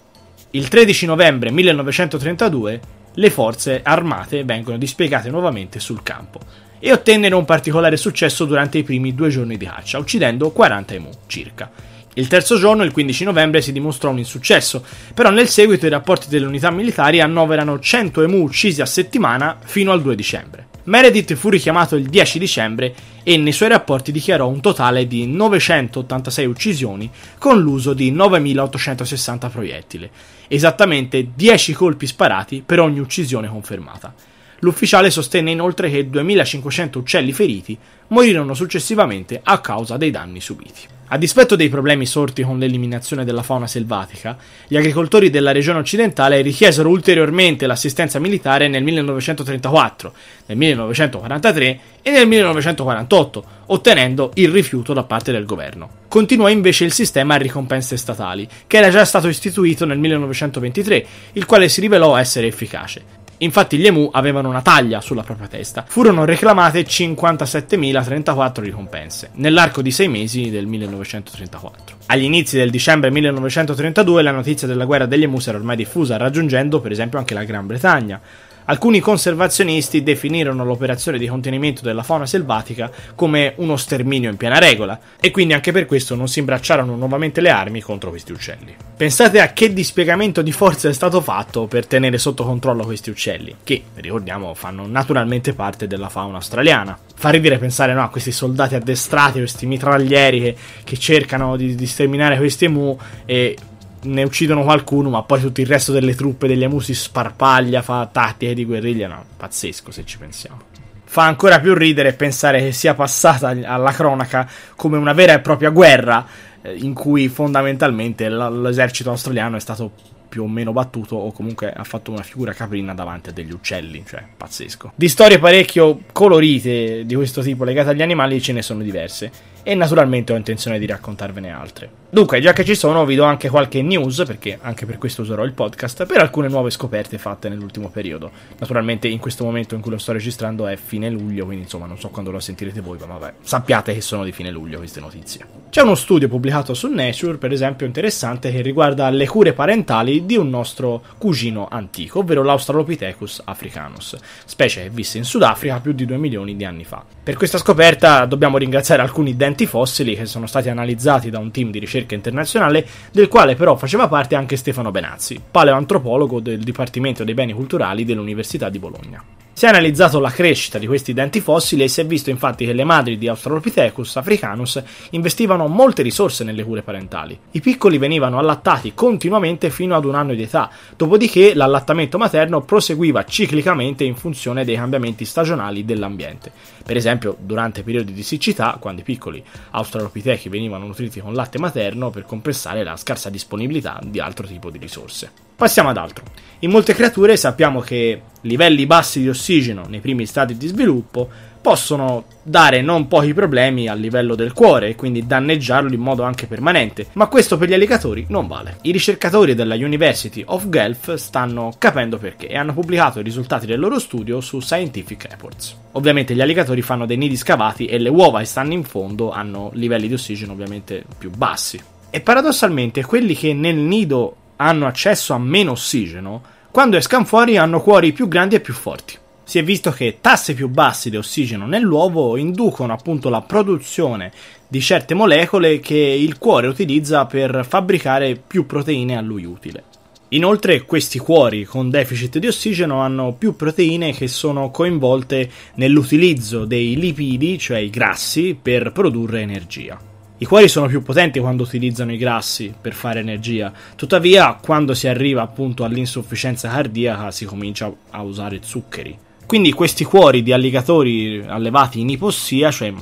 Il 0.51 0.69
13 0.69 1.06
novembre 1.06 1.51
1932 1.51 2.81
le 3.18 3.30
forze 3.31 3.81
armate 3.84 4.44
vengono 4.44 4.78
dispiegate 4.78 5.30
nuovamente 5.30 5.80
sul 5.80 6.04
campo 6.04 6.40
e 6.80 6.92
ottennero 6.92 7.38
un 7.38 7.46
particolare 7.46 7.98
successo 7.98 8.46
durante 8.46 8.78
i 8.78 8.84
primi 8.84 9.16
due 9.16 9.30
giorni 9.30 9.58
di 9.58 9.66
caccia, 9.66 9.98
uccidendo 9.98 10.52
40 10.52 10.94
emu 10.94 11.10
circa. 11.25 11.72
Il 12.14 12.28
terzo 12.28 12.58
giorno, 12.58 12.84
il 12.84 12.92
15 12.92 13.24
novembre, 13.24 13.62
si 13.62 13.72
dimostrò 13.72 14.12
un 14.12 14.19
insuccesso, 14.19 14.84
però 15.14 15.31
nel 15.31 15.48
seguito 15.48 15.88
i 15.88 15.90
rapporti 15.90 16.28
delle 16.30 16.46
unità 16.46 16.69
militari 16.69 17.19
annoverano 17.19 17.80
100 17.80 18.22
emu 18.22 18.44
uccisi 18.44 18.81
a 18.81 18.86
settimana 18.86 19.58
fino 19.64 19.92
al 19.92 20.02
2 20.02 20.16
dicembre. 20.16 20.68
Meredith 20.84 21.34
fu 21.34 21.50
richiamato 21.50 21.96
il 21.96 22.08
10 22.08 22.40
dicembre 22.40 22.94
e 23.24 23.36
nei 23.38 23.52
suoi 23.52 23.69
rapporti 23.69 24.12
dichiarò 24.12 24.48
un 24.48 24.62
totale 24.62 25.06
di 25.06 25.28
986 25.28 26.46
uccisioni 26.46 27.12
con 27.38 27.60
l'uso 27.60 27.94
di 27.94 28.10
9860 28.12 29.50
proiettili, 29.50 30.10
esattamente 30.48 31.30
10 31.36 31.74
colpi 31.74 32.08
sparati 32.08 32.64
per 32.66 32.80
ogni 32.80 33.00
uccisione 33.00 33.48
confermata. 33.48 34.14
L'ufficiale 34.59 35.11
sostenne 35.11 35.52
inoltre 35.52 35.90
che 35.90 36.09
2500 36.09 36.99
uccelli 36.99 37.31
feriti 37.31 37.78
morirono 38.07 38.54
successivamente 38.54 39.40
a 39.44 39.59
causa 39.59 39.97
dei 39.97 40.11
danni 40.11 40.42
subiti. 40.42 40.95
A 41.09 41.18
dispetto 41.18 41.56
dei 41.56 41.69
problemi 41.69 42.06
sorti 42.06 42.42
con 42.42 42.59
l'eliminazione 42.59 43.23
della 43.23 43.42
fauna 43.42 43.68
selvatica, 43.68 44.35
gli 44.68 44.76
agricoltori 44.76 45.30
della 45.30 45.54
regione 45.54 45.80
occidentale 45.80 46.42
richiesero 46.42 46.90
ulteriormente 46.90 47.66
l'assistenza 47.66 48.19
militare 48.19 48.68
nel 48.68 48.83
1934, 48.83 50.14
nel 50.47 50.57
1943 50.57 51.80
e 52.02 52.11
nel 52.11 52.28
1948, 52.28 53.44
ottenendo 53.68 54.31
il 54.33 54.49
rifiuto 54.49 54.92
da 54.92 55.04
parte 55.04 55.31
del 55.31 55.45
governo. 55.45 55.90
Continuò 56.09 56.49
invece 56.49 56.83
il 56.83 56.92
sistema 56.92 57.35
a 57.35 57.37
ricompense 57.37 57.95
statali, 57.95 58.45
che 58.68 58.78
era 58.78 58.90
già 58.90 59.06
stato 59.06 59.30
istituito 59.30 59.85
nel 59.85 59.99
1923, 59.99 61.06
il 61.33 61.45
quale 61.45 61.69
si 61.69 61.80
rivelò 61.80 62.18
essere 62.18 62.47
efficace. 62.47 63.17
Infatti 63.40 63.78
gli 63.78 63.86
emu 63.86 64.10
avevano 64.12 64.50
una 64.50 64.62
taglia 64.62 65.02
sulla 65.02 65.24
propria 65.24 65.48
testa. 65.48 65.86
Furono 65.88 66.26
reclamate 66.26 66.86
57.034 66.86 68.62
ricompense 68.62 69.30
nell'arco 69.34 69.82
di 69.82 69.92
sei 69.92 70.08
mesi 70.08 70.50
del 70.50 70.66
1934. 70.66 71.98
Agli 72.08 72.24
inizi 72.24 72.58
del 72.58 72.72
dicembre 72.72 73.12
1932 73.12 74.22
la 74.22 74.32
notizia 74.32 74.68
della 74.68 74.86
guerra 74.86 75.06
degli 75.06 75.24
emu 75.24 75.38
era 75.46 75.58
ormai 75.58 75.76
diffusa, 75.76 76.18
raggiungendo 76.18 76.80
per 76.80 76.92
esempio 76.92 77.20
anche 77.20 77.34
la 77.34 77.44
Gran 77.44 77.68
Bretagna. 77.68 78.20
Alcuni 78.69 79.00
conservazionisti 79.00 80.04
definirono 80.04 80.66
l'operazione 80.66 81.18
di 81.18 81.26
contenimento 81.28 81.83
della 81.83 82.04
fauna 82.04 82.26
selvatica 82.26 82.92
come 83.16 83.54
uno 83.57 83.78
sterminio 83.78 84.30
in 84.30 84.36
piena 84.36 84.59
regola, 84.59 85.00
e 85.21 85.31
quindi 85.31 85.54
anche 85.54 85.71
per 85.71 85.86
questo 85.86 86.16
non 86.16 86.28
si 86.28 86.40
imbracciarono 86.40 86.97
nuovamente 86.97 87.40
le 87.40 87.50
armi 87.50 87.80
contro 87.80 88.09
questi 88.09 88.33
uccelli. 88.33 88.76
Pensate 88.97 89.40
a 89.40 89.54
che 89.54 89.71
dispiegamento 89.71 90.42
di 90.42 90.52
forza 90.52 90.90
è 90.90 90.94
stato 90.94 91.21
fatto 91.21 91.66
per 91.68 91.88
tenere 91.88 92.18
sotto 92.18 92.44
controllo 92.44 92.83
questi 92.83 93.09
uccelli, 93.09 93.56
che, 93.64 93.83
ricordiamo, 93.95 94.54
fanno 94.54 94.86
naturalmente 94.86 95.54
parte 95.54 95.88
della 95.88 96.09
fauna 96.09 96.36
australiana. 96.36 97.00
Fa 97.16 97.30
ridere 97.30 97.59
pensare 97.59 97.94
no, 97.94 98.04
a 98.04 98.09
questi 98.09 98.33
soldati 98.33 98.76
addestrati, 98.76 99.40
questi 99.40 99.66
mitraglieri 99.66 100.42
che, 100.42 100.56
che 100.83 100.97
cercano 100.97 101.56
di, 101.56 101.74
di 101.74 101.86
sterminare 101.86 102.36
questi 102.36 102.66
emu 102.66 102.97
e 103.26 103.56
ne 104.04 104.23
uccidono 104.23 104.63
qualcuno, 104.63 105.09
ma 105.09 105.23
poi 105.23 105.42
tutto 105.42 105.61
il 105.61 105.68
resto 105.68 105.92
delle 105.92 106.16
truppe 106.16 106.47
degli 106.47 106.63
Amusi 106.63 106.94
sparpaglia, 106.94 107.81
fa 107.81 108.07
tattiche 108.11 108.54
di 108.54 108.66
guerriglia. 108.66 109.07
No, 109.07 109.23
pazzesco 109.35 109.92
se 109.92 110.06
ci 110.06 110.18
pensiamo. 110.18 110.61
Fa 111.04 111.23
ancora 111.23 111.59
più 111.59 111.73
ridere 111.73 112.13
pensare 112.13 112.59
che 112.59 112.71
sia 112.71 112.94
passata 112.94 113.49
alla 113.49 113.92
cronaca 113.92 114.47
come 114.75 114.97
una 114.97 115.13
vera 115.13 115.33
e 115.33 115.39
propria 115.39 115.69
guerra 115.69 116.25
eh, 116.61 116.75
in 116.75 116.94
cui 116.94 117.30
fondamentalmente 117.30 118.30
l'esercito 118.30 119.09
australiano 119.09 119.56
è 119.56 119.59
stato 119.59 119.92
più 120.28 120.44
o 120.44 120.48
meno 120.48 120.72
battuto 120.72 121.16
o 121.16 121.31
comunque 121.31 121.72
ha 121.72 121.84
fatto 121.84 122.12
una 122.12 122.24
figura 122.24 122.54
caprina 122.54 122.94
davanti 122.94 123.30
a 123.30 123.31
degli 123.31 123.52
uccelli, 123.52 124.04
cioè 124.07 124.24
pazzesco. 124.36 124.94
Di 124.96 125.10
storie 125.10 125.40
parecchio 125.40 126.02
colorite 126.12 127.06
di 127.06 127.16
questo 127.16 127.42
tipo 127.42 127.64
legate 127.64 127.90
agli 127.90 128.02
animali 128.02 128.42
ce 128.42 128.54
ne 128.54 128.62
sono 128.62 128.81
diverse 128.84 129.56
e 129.68 129.76
naturalmente 129.76 130.31
ho 130.31 130.38
intenzione 130.38 130.80
di 130.80 130.86
raccontarvene 130.86 131.52
altre. 131.52 131.90
Dunque, 132.10 132.40
già 132.40 132.54
che 132.54 132.64
ci 132.64 132.74
sono, 132.74 133.04
vi 133.06 133.16
do 133.16 133.26
anche 133.26 133.50
qualche 133.50 133.81
news, 133.81 134.24
perché 134.26 134.57
anche 134.62 134.86
per 134.86 134.98
questo 134.98 135.24
userò 135.24 135.44
il 135.44 135.52
podcast, 135.52 136.06
per 136.06 136.22
alcune 136.22 136.48
nuove 136.48 136.69
scoperte 136.69 137.18
fatte 137.18 137.50
nell'ultimo 137.50 137.90
periodo. 137.90 138.31
Naturalmente 138.60 139.10
in 139.10 139.19
questo 139.19 139.44
momento 139.44 139.76
in 139.76 139.81
cui 139.81 139.92
lo 139.92 139.98
sto 139.98 140.14
registrando 140.14 140.68
è 140.68 140.78
fine 140.78 141.10
luglio, 141.10 141.44
quindi 141.44 141.64
insomma 141.64 141.86
non 141.86 142.00
so 142.00 142.07
quando 142.07 142.31
lo 142.31 142.40
sentirete 142.40 142.80
voi, 142.80 142.98
ma 143.00 143.18
vabbè, 143.18 143.34
sappiate 143.42 143.94
che 143.94 144.00
sono 144.00 144.24
di 144.24 144.31
fine 144.31 144.52
luglio 144.52 144.78
queste 144.78 145.02
notizie. 145.02 145.67
C'è 145.78 145.84
uno 145.84 145.94
studio 145.94 146.28
pubblicato 146.28 146.74
su 146.74 146.88
Nature, 146.88 147.38
per 147.38 147.52
esempio, 147.52 147.86
interessante 147.86 148.52
che 148.52 148.62
riguarda 148.62 149.12
le 149.12 149.28
cure 149.28 149.54
parentali 149.54 150.26
di 150.26 150.36
un 150.36 150.50
nostro 150.50 151.04
cugino 151.19 151.68
antico, 151.69 152.18
ovvero 152.18 152.42
l'Australopithecus 152.42 153.44
africanus, 153.46 154.18
specie 154.46 154.81
che 154.81 154.90
visse 154.90 155.19
in 155.19 155.24
Sudafrica 155.24 155.80
più 155.80 155.92
di 155.92 156.07
2 156.07 156.18
milioni 156.18 156.56
di 156.56 156.66
anni 156.66 156.84
fa. 156.84 157.06
Per 157.22 157.36
questa 157.36 157.60
scoperta 157.60 158.26
dobbiamo 158.26 158.57
ringraziare 158.57 159.04
alcuni 159.04 159.36
denti 159.36 159.68
fossili 159.68 160.16
che 160.16 160.26
sono 160.26 160.48
stati 160.48 160.68
analizzati 160.69 161.30
da 161.30 161.38
un 161.38 161.52
team 161.52 161.69
di 161.69 161.78
ricerca 161.78 162.16
internazionale, 162.16 162.84
del 163.12 163.28
quale 163.28 163.54
però 163.54 163.76
faceva 163.76 164.07
parte 164.07 164.34
anche 164.34 164.56
Stefano 164.56 164.90
Benazzi, 164.90 165.40
paleoantropologo 165.52 166.40
del 166.40 166.57
Dipartimento 166.57 167.24
dei 167.24 167.36
Beni 167.36 167.54
Culturali 167.54 168.04
dell'Università 168.04 168.69
di 168.69 168.80
Bologna. 168.80 169.24
Si 169.57 169.66
è 169.66 169.69
analizzato 169.69 170.19
la 170.19 170.30
crescita 170.30 170.78
di 170.78 170.85
questi 170.85 171.14
denti 171.14 171.42
fossili 171.42 171.81
e 171.81 171.87
si 171.87 171.99
è 171.99 172.06
visto 172.06 172.30
infatti 172.30 172.64
che 172.64 172.73
le 172.73 172.83
madri 172.83 173.18
di 173.18 173.28
Australopithecus 173.28 174.18
africanus 174.18 174.80
investivano 175.09 175.66
molte 175.66 176.04
risorse 176.04 176.44
nelle 176.44 176.64
cure 176.64 176.83
parentali. 176.83 177.35
I 177.54 177.59
piccoli 177.59 177.97
venivano 177.97 178.37
allattati 178.37 178.94
continuamente 178.94 179.71
fino 179.71 179.95
ad 179.95 180.06
un 180.06 180.14
anno 180.14 180.35
di 180.35 180.44
età, 180.44 180.69
dopodiché 180.95 181.56
l'allattamento 181.56 182.19
materno 182.19 182.61
proseguiva 182.61 183.26
ciclicamente 183.26 184.04
in 184.04 184.16
funzione 184.16 184.64
dei 184.64 184.76
cambiamenti 184.76 185.26
stagionali 185.26 185.83
dell'ambiente. 185.83 186.52
Per 186.85 186.95
esempio, 186.95 187.35
durante 187.40 187.81
periodi 187.81 188.14
di 188.14 188.21
siccità, 188.21 188.78
quando 188.80 189.02
i 189.02 189.04
piccoli 189.04 189.44
australopitechi 189.71 190.49
venivano 190.49 190.85
nutriti 190.85 191.19
con 191.19 191.33
latte 191.33 191.57
materno 191.57 192.11
per 192.11 192.26
compensare 192.26 192.83
la 192.83 192.95
scarsa 192.95 193.31
disponibilità 193.31 193.99
di 194.06 194.19
altro 194.19 194.45
tipo 194.45 194.69
di 194.69 194.78
risorse. 194.78 195.46
Passiamo 195.57 195.90
ad 195.90 195.97
altro. 195.97 196.23
In 196.59 196.69
molte 196.69 196.94
creature 196.94 197.35
sappiamo 197.35 197.80
che 197.80 198.21
livelli 198.42 198.85
bassi 198.85 199.21
di 199.21 199.28
ossigeno 199.28 199.85
nei 199.87 200.02
primi 200.02 200.28
stadi 200.28 200.56
di 200.56 200.68
sviluppo 200.68 201.28
possono 201.59 202.26
dare 202.44 202.83
non 202.83 203.07
pochi 203.07 203.33
problemi 203.33 203.87
a 203.87 203.95
livello 203.95 204.35
del 204.35 204.54
cuore 204.54 204.90
e 204.90 204.95
quindi 204.95 205.26
danneggiarlo 205.26 205.92
in 205.92 205.99
modo 205.99 206.21
anche 206.21 206.45
permanente, 206.45 207.07
ma 207.14 207.26
questo 207.26 207.57
per 207.57 207.69
gli 207.69 207.73
alligatori 207.73 208.28
non 208.30 208.45
vale. 208.45 208.78
I 208.83 208.92
ricercatori 208.92 209.56
della 209.56 209.73
University 209.73 210.44
of 210.45 210.69
Guelph 210.69 211.16
stanno 211.16 211.73
capendo 211.80 212.19
perché 212.19 212.47
e 212.47 212.56
hanno 212.56 212.73
pubblicato 212.73 213.19
i 213.19 213.23
risultati 213.23 213.66
del 213.66 213.80
loro 213.80 213.97
studio 213.97 214.40
su 214.42 214.59
Scientific 214.59 215.26
Reports. 215.28 215.76
Ovviamente 215.94 216.35
gli 216.35 216.42
alligatori 216.42 216.83
fanno 216.83 217.07
dei 217.07 217.18
nidi 217.18 217.35
scavati 217.35 217.87
e 217.87 217.97
le 217.97 218.09
uova 218.09 218.40
che 218.40 218.45
stanno 218.45 218.73
in 218.73 218.83
fondo 218.83 219.31
hanno 219.31 219.71
livelli 219.73 220.07
di 220.07 220.14
ossigeno 220.14 220.52
ovviamente 220.52 221.04
più 221.18 221.31
bassi. 221.31 221.81
E 222.11 222.21
paradossalmente 222.21 223.04
quelli 223.04 223.35
che 223.35 223.54
nel 223.54 223.76
nido 223.76 224.35
hanno 224.57 224.85
accesso 224.85 225.33
a 225.33 225.40
meno 225.40 225.71
ossigeno, 225.71 226.42
quando 226.71 226.97
escano 226.97 227.26
fuori 227.26 227.57
hanno 227.57 227.81
cuori 227.81 228.11
più 228.11 228.28
grandi 228.28 228.56
e 228.56 228.59
più 228.59 228.73
forti. 228.73 229.18
Si 229.44 229.57
è 229.57 229.64
visto 229.64 229.92
che 229.92 230.18
tassi 230.19 230.54
più 230.54 230.68
bassi 230.68 231.09
di 231.09 231.16
ossigeno 231.16 231.66
nell'uovo 231.66 232.35
inducono 232.35 232.92
appunto 232.92 233.30
la 233.30 233.42
produzione 233.42 234.31
di 234.68 234.81
certe 234.81 235.14
molecole 235.14 235.80
che 235.80 235.95
il 235.95 236.37
cuore 236.37 236.68
utilizza 236.68 237.26
per 237.26 237.66
fabbricare 237.66 238.35
più 238.35 238.66
proteine 238.66 239.18
a 239.18 239.21
lui 239.21 239.45
utile. 239.45 239.83
Inoltre 240.31 240.81
questi 240.81 241.19
cuori 241.19 241.64
con 241.64 241.90
deficit 241.90 242.37
di 242.40 242.47
ossigeno 242.47 242.99
hanno 242.99 243.31
più 243.31 243.56
proteine 243.56 244.11
che 244.11 244.28
sono 244.28 244.69
coinvolte 244.71 245.49
nell'utilizzo 245.76 246.66
dei 246.66 246.97
lipidi, 246.97 247.57
cioè 247.57 247.78
i 247.78 247.90
grassi, 247.90 248.57
per 248.61 248.92
produrre 248.92 249.40
energia. 249.40 249.97
I 250.40 250.46
cuori 250.46 250.68
sono 250.68 250.86
più 250.86 251.02
potenti 251.02 251.40
quando 251.40 251.64
utilizzano 251.64 252.14
i 252.14 252.18
grassi 252.18 252.72
per 252.80 252.94
fare 252.94 253.20
energia, 253.20 253.74
tuttavia 253.96 254.54
quando 254.54 254.94
si 254.94 255.08
arriva 255.08 255.42
appunto 255.42 255.84
all'insufficienza 255.84 256.70
cardiaca 256.70 257.32
si 257.32 257.46
comincia 257.46 257.92
a 258.12 258.22
usare 258.22 258.60
zuccheri. 258.62 259.18
Quindi 259.48 259.72
questi 259.72 260.04
cuori 260.04 260.44
di 260.44 260.54
alligatori 260.54 261.44
allevati 261.44 262.02
in 262.02 262.10
ipossia, 262.10 262.70
cioè 262.70 262.94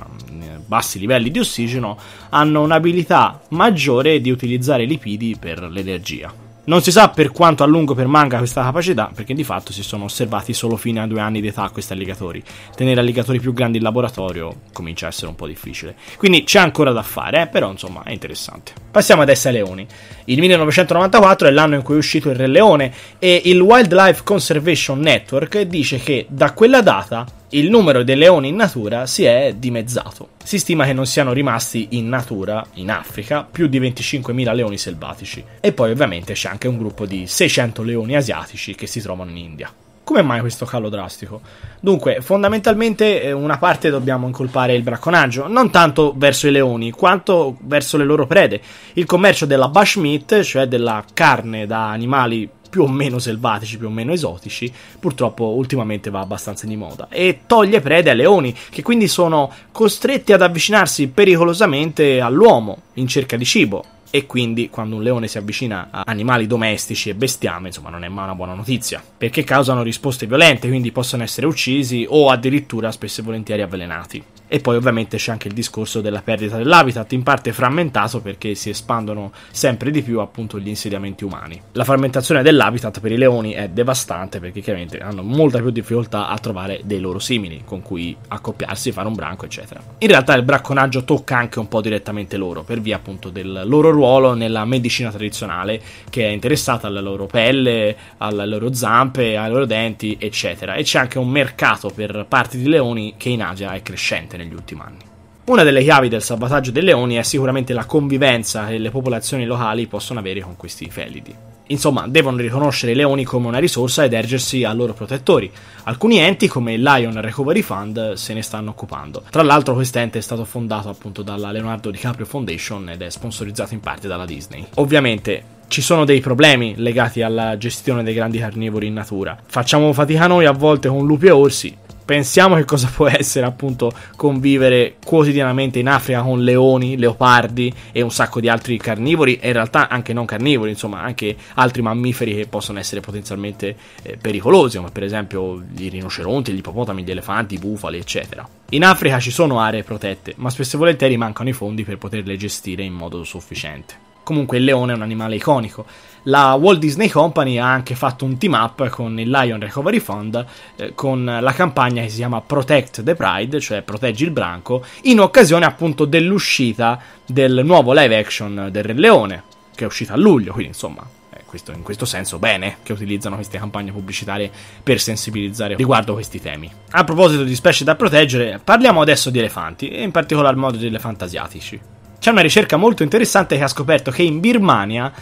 bassi 0.66 0.98
livelli 0.98 1.30
di 1.30 1.40
ossigeno, 1.40 1.98
hanno 2.30 2.62
un'abilità 2.62 3.42
maggiore 3.50 4.22
di 4.22 4.32
utilizzare 4.32 4.86
lipidi 4.86 5.36
per 5.38 5.62
l'energia. 5.64 6.45
Non 6.68 6.82
si 6.82 6.92
sa 6.92 7.10
per 7.10 7.32
quanto 7.32 7.62
a 7.62 7.68
lungo 7.68 7.94
permanga 7.94 8.40
questa 8.40 8.64
capacità, 8.64 9.12
perché 9.14 9.36
di 9.36 9.44
fatto 9.44 9.72
si 9.72 9.84
sono 9.84 10.06
osservati 10.06 10.52
solo 10.52 10.78
fino 10.78 11.00
a 11.00 11.06
due 11.06 11.20
anni 11.20 11.40
di 11.40 11.48
età 11.48 11.70
questi 11.70 11.94
alligatori. 11.94 12.42
Tenere 12.76 13.02
alligatori 13.02 13.40
più 13.40 13.54
grandi 13.54 13.78
in 13.78 13.84
laboratorio 13.84 14.62
comincia 14.74 15.06
a 15.06 15.10
essere 15.10 15.28
un 15.28 15.36
po' 15.36 15.46
difficile. 15.46 15.96
Quindi 16.18 16.44
c'è 16.44 16.58
ancora 16.58 16.92
da 16.92 17.04
fare, 17.04 17.44
eh? 17.44 17.48
però 17.48 17.70
insomma 17.70 18.02
è 18.02 18.12
interessante. 18.12 18.74
Passiamo 18.90 19.22
adesso 19.22 19.48
ai 19.48 19.54
leoni. 19.54 19.86
Il 20.26 20.40
1994 20.40 21.48
è 21.48 21.52
l'anno 21.52 21.76
in 21.76 21.84
cui 21.84 21.94
è 21.94 22.00
uscito 22.00 22.32
il 22.32 22.36
Re 22.36 22.48
Leone 22.48 22.92
e 23.20 23.44
il 23.46 23.62
Wildlife 23.62 24.24
Conservation 24.24 25.00
Network 25.00 25.62
dice 25.62 26.00
che 26.00 26.26
da 26.30 26.52
quella 26.54 26.82
data 26.82 27.28
il 27.50 27.70
numero 27.70 28.04
dei 28.04 28.16
leoni 28.16 28.48
in 28.48 28.56
natura 28.56 29.06
si 29.06 29.24
è 29.24 29.54
dimezzato. 29.56 30.30
Si 30.44 30.58
stima 30.58 30.86
che 30.86 30.94
non 30.94 31.06
siano 31.06 31.32
rimasti 31.32 31.90
in 31.92 32.10
natura, 32.10 32.66
in 32.74 32.90
Africa, 32.90 33.48
più 33.50 33.68
di 33.68 33.80
25.000 33.80 34.54
leoni 34.54 34.78
selvatici. 34.78 35.44
E 35.60 35.72
poi 35.72 35.92
ovviamente 35.92 36.34
c'è 36.34 36.50
anche 36.50 36.68
un 36.68 36.78
gruppo 36.78 37.06
di 37.06 37.28
600 37.28 37.84
leoni 37.84 38.16
asiatici 38.16 38.74
che 38.74 38.88
si 38.88 39.00
trovano 39.00 39.30
in 39.30 39.38
India. 39.38 39.72
Come 40.04 40.22
mai 40.22 40.40
questo 40.40 40.66
calo 40.66 40.90
drastico? 40.90 41.42
Dunque, 41.80 42.22
fondamentalmente 42.22 43.24
eh, 43.24 43.32
una 43.32 43.58
parte 43.58 43.90
dobbiamo 43.90 44.28
incolpare 44.28 44.76
il 44.76 44.84
bracconaggio, 44.84 45.48
non 45.48 45.72
tanto 45.72 46.14
verso 46.16 46.48
i 46.48 46.52
leoni, 46.52 46.92
quanto 46.92 47.58
verso 47.62 47.98
le 47.98 48.06
loro 48.06 48.28
prede. 48.28 48.62
Il 48.94 49.06
commercio 49.06 49.48
della 49.48 49.68
bushmeat, 49.68 50.42
cioè 50.42 50.68
della 50.68 51.04
carne 51.12 51.66
da 51.66 51.90
animali 51.90 52.48
più 52.76 52.84
o 52.84 52.90
meno 52.90 53.20
selvatici, 53.20 53.78
più 53.78 53.88
o 53.88 53.90
meno 53.90 54.12
esotici, 54.12 54.70
purtroppo 55.00 55.46
ultimamente 55.56 56.10
va 56.10 56.20
abbastanza 56.20 56.68
di 56.68 56.76
moda. 56.76 57.08
E 57.10 57.44
toglie 57.46 57.80
prede 57.80 58.10
ai 58.10 58.18
leoni, 58.18 58.54
che 58.70 58.82
quindi 58.82 59.08
sono 59.08 59.50
costretti 59.72 60.34
ad 60.34 60.42
avvicinarsi 60.42 61.08
pericolosamente 61.08 62.20
all'uomo 62.20 62.80
in 62.96 63.08
cerca 63.08 63.38
di 63.38 63.46
cibo. 63.46 63.86
E 64.10 64.26
quindi 64.26 64.70
quando 64.70 64.98
un 64.98 65.04
leone 65.04 65.30
si 65.30 65.38
avvicina 65.38 65.88
a 65.90 66.04
animali 66.06 66.48
domestici 66.48 67.10
e 67.10 67.16
bestiame, 67.16 67.68
insomma, 67.68 67.90
non 67.90 68.04
è 68.04 68.10
mai 68.10 68.26
una 68.26 68.36
buona 68.36 68.54
notizia, 68.54 69.02
perché 69.18 69.46
causano 69.46 69.82
risposte 69.82 70.26
violente, 70.26 70.68
quindi 70.68 70.92
possono 70.92 71.24
essere 71.24 71.48
uccisi 71.48 72.06
o 72.10 72.30
addirittura 72.30 72.92
spesso 72.92 73.22
e 73.22 73.24
volentieri 73.24 73.62
avvelenati. 73.62 74.22
E 74.56 74.62
poi 74.62 74.78
ovviamente 74.78 75.18
c'è 75.18 75.34
anche 75.34 75.50
il 75.50 75.54
discorso 75.54 76.00
della 76.00 76.22
perdita 76.22 76.56
dell'habitat, 76.56 77.12
in 77.12 77.24
parte 77.24 77.52
frammentato 77.52 78.22
perché 78.22 78.56
si 78.56 78.70
espandono 78.70 79.34
sempre 79.52 79.92
di 79.92 80.02
più 80.02 80.22
appunto 80.22 80.58
gli 80.60 80.70
insediamenti 80.70 81.26
umani. 81.26 81.62
La 81.74 81.84
frammentazione 81.84 82.42
dell'habitat 82.42 83.02
per 83.02 83.12
i 83.12 83.18
leoni 83.18 83.52
è 83.52 83.68
devastante 83.68 84.40
perché 84.40 84.62
chiaramente 84.62 85.00
hanno 85.00 85.24
molta 85.24 85.60
più 85.60 85.72
difficoltà 85.72 86.30
a 86.30 86.38
trovare 86.38 86.80
dei 86.86 87.02
loro 87.02 87.20
simili 87.20 87.64
con 87.66 87.82
cui 87.82 88.16
accoppiarsi, 88.30 88.94
fare 88.94 89.10
un 89.10 89.14
branco, 89.14 89.44
eccetera. 89.44 89.84
In 89.98 90.08
realtà 90.08 90.34
il 90.36 90.44
bracconaggio 90.44 91.04
tocca 91.04 91.36
anche 91.36 91.60
un 91.60 91.68
po' 91.68 91.82
direttamente 91.82 92.38
loro, 92.38 92.64
per 92.64 92.80
via 92.80 92.96
appunto 92.96 93.30
del 93.32 93.64
loro 93.66 93.92
ruolo 93.92 94.36
nella 94.36 94.64
medicina 94.64 95.10
tradizionale 95.10 95.82
che 96.10 96.26
è 96.26 96.30
interessata 96.30 96.88
alla 96.88 97.02
loro 97.02 97.26
pelle, 97.26 97.94
alle 98.20 98.46
loro 98.46 98.74
zampe, 98.74 99.36
ai 99.36 99.50
loro 99.50 99.66
denti, 99.66 100.16
eccetera. 100.18 100.76
E 100.76 100.84
c'è 100.84 101.00
anche 101.00 101.20
un 101.20 101.28
mercato 101.28 101.92
per 101.94 102.26
parti 102.30 102.58
di 102.58 102.70
leoni 102.70 103.16
che 103.18 103.28
in 103.28 103.44
Asia 103.44 103.74
è 103.74 103.82
crescente 103.82 104.44
negli 104.46 104.54
ultimi 104.54 104.82
anni. 104.82 105.14
Una 105.46 105.64
delle 105.64 105.84
chiavi 105.84 106.10
del 106.10 106.24
salvataggio 106.24 106.72
dei 106.72 106.82
leoni 106.82 107.16
è 107.16 107.24
sicuramente 107.24 107.74
la 107.74 107.86
convivenza 107.86 108.66
che 108.66 108.78
le 108.78 108.90
popolazioni 108.90 109.46
locali 109.46 109.86
possono 109.86 110.20
avere 110.20 110.40
con 110.42 110.56
questi 110.56 110.90
felidi. 110.90 111.34
Insomma, 111.68 112.08
devono 112.08 112.38
riconoscere 112.38 112.92
i 112.92 112.96
leoni 112.96 113.24
come 113.24 113.48
una 113.48 113.58
risorsa 113.58 114.04
ed 114.04 114.14
ergersi 114.14 114.64
a 114.64 114.74
loro 114.74 114.94
protettori. 114.94 115.52
Alcuni 115.84 116.18
enti, 116.18 116.48
come 116.48 116.74
il 116.74 116.82
Lion 116.82 117.20
Recovery 117.20 117.62
Fund, 117.62 118.14
se 118.14 118.34
ne 118.34 118.42
stanno 118.42 118.72
occupando. 118.72 119.24
Tra 119.30 119.44
l'altro, 119.44 119.74
quest'ente 119.74 120.20
è 120.20 120.22
stato 120.22 120.46
fondato 120.46 120.90
appunto 120.90 121.22
dalla 121.22 121.52
Leonardo 121.52 121.90
DiCaprio 121.90 122.26
Foundation 122.26 122.90
ed 122.90 123.02
è 123.02 123.10
sponsorizzato 123.10 123.74
in 123.74 123.80
parte 123.80 124.08
dalla 124.08 124.26
Disney. 124.26 124.66
Ovviamente, 124.76 125.54
ci 125.68 125.82
sono 125.82 126.06
dei 126.06 126.22
problemi 126.22 126.76
legati 126.78 127.22
alla 127.22 127.58
gestione 127.58 128.04
dei 128.04 128.14
grandi 128.14 128.38
carnivori 128.38 128.88
in 128.88 128.94
natura. 128.94 129.38
Facciamo 129.46 129.92
fatica 129.94 130.28
noi 130.28 130.46
a 130.46 130.52
volte 130.52 130.88
con 130.88 131.06
lupi 131.06 131.28
e 131.28 131.32
orsi, 131.32 131.76
pensiamo 132.06 132.56
che 132.56 132.66
cosa 132.66 132.90
può 132.94 133.08
essere 133.08 133.46
appunto 133.46 133.92
convivere 134.16 134.96
quotidianamente 135.04 135.80
in 135.80 135.88
Africa 135.88 136.22
con 136.22 136.44
leoni, 136.44 136.98
leopardi 136.98 137.74
e 137.92 138.02
un 138.02 138.12
sacco 138.12 138.40
di 138.40 138.48
altri 138.48 138.78
carnivori 138.78 139.38
e 139.38 139.48
in 139.48 139.54
realtà 139.54 139.90
anche 139.90 140.14
non 140.14 140.26
carnivori, 140.26 140.70
insomma 140.70 141.02
anche 141.02 141.36
altri 141.56 141.82
mammiferi 141.82 142.36
che 142.36 142.48
possono 142.48 142.80
essere 142.80 143.02
potenzialmente 143.02 143.76
eh, 144.04 144.18
pericolosi, 144.18 144.78
come 144.78 144.92
per 144.92 145.04
esempio 145.04 145.64
i 145.78 145.90
rinoceronti, 145.90 146.52
gli 146.52 146.58
ippopotami, 146.58 147.04
gli 147.04 147.12
elefanti, 147.12 147.56
i 147.56 147.60
bufali, 147.60 147.98
eccetera. 147.98 148.48
In 148.70 148.84
Africa 148.84 149.20
ci 149.20 149.32
sono 149.32 149.60
aree 149.60 149.84
protette, 149.84 150.34
ma 150.38 150.50
spesso 150.50 150.76
e 150.76 150.80
volentieri 150.80 151.18
mancano 151.18 151.50
i 151.50 151.54
fondi 151.54 151.84
per 151.84 151.98
poterle 151.98 152.38
gestire 152.38 152.84
in 152.84 152.94
modo 152.94 153.24
sufficiente. 153.24 154.04
Comunque 154.24 154.58
il 154.58 154.64
leone 154.64 154.94
è 154.94 154.96
un 154.96 155.04
animale 155.04 155.36
iconico. 155.36 155.86
La 156.28 156.54
Walt 156.56 156.80
Disney 156.80 157.08
Company 157.08 157.60
ha 157.60 157.72
anche 157.72 157.94
fatto 157.94 158.26
un 158.26 158.38
team 158.40 158.54
up 158.54 158.90
con 158.90 159.20
il 159.20 159.30
Lion 159.30 159.60
Recovery 159.60 160.00
Fund 160.00 160.44
eh, 160.76 160.96
con 160.96 161.24
la 161.24 161.52
campagna 161.52 162.02
che 162.02 162.10
si 162.10 162.18
chiama 162.18 162.42
Protect 162.42 163.04
the 163.04 163.14
Pride, 163.14 163.60
cioè 163.60 163.84
proteggi 163.84 164.24
il 164.24 164.32
branco, 164.32 164.84
in 165.04 165.20
occasione 165.20 165.66
appunto 165.66 166.06
dell'uscita 166.06 167.00
del 167.28 167.62
nuovo 167.64 167.94
live 167.94 168.18
action 168.18 168.70
del 168.72 168.84
Re 168.84 168.94
Leone, 168.94 169.44
che 169.76 169.84
è 169.84 169.88
uscita 169.88 170.14
a 170.14 170.18
luglio, 170.18 170.52
quindi 170.54 170.72
insomma 170.72 171.08
eh, 171.30 171.42
questo, 171.46 171.72
in 171.72 171.84
questo 171.84 172.06
senso 172.06 172.40
bene 172.40 172.78
che 172.82 172.94
utilizzano 172.94 173.36
queste 173.36 173.60
campagne 173.60 173.92
pubblicitarie 173.92 174.50
per 174.82 175.00
sensibilizzare 175.00 175.76
riguardo 175.76 176.14
questi 176.14 176.42
temi. 176.42 176.72
A 176.90 177.04
proposito 177.04 177.44
di 177.44 177.54
specie 177.54 177.84
da 177.84 177.94
proteggere, 177.94 178.60
parliamo 178.64 179.00
adesso 179.00 179.30
di 179.30 179.38
elefanti, 179.38 179.90
e 179.90 180.02
in 180.02 180.10
particolar 180.10 180.56
modo 180.56 180.78
di 180.78 180.88
elefanti 180.88 181.24
asiatici. 181.24 181.80
C'è 182.18 182.32
una 182.32 182.42
ricerca 182.42 182.78
molto 182.78 183.04
interessante 183.04 183.56
che 183.58 183.64
ha 183.64 183.68
scoperto 183.68 184.10
che 184.10 184.24
in 184.24 184.40
Birmania 184.40 185.14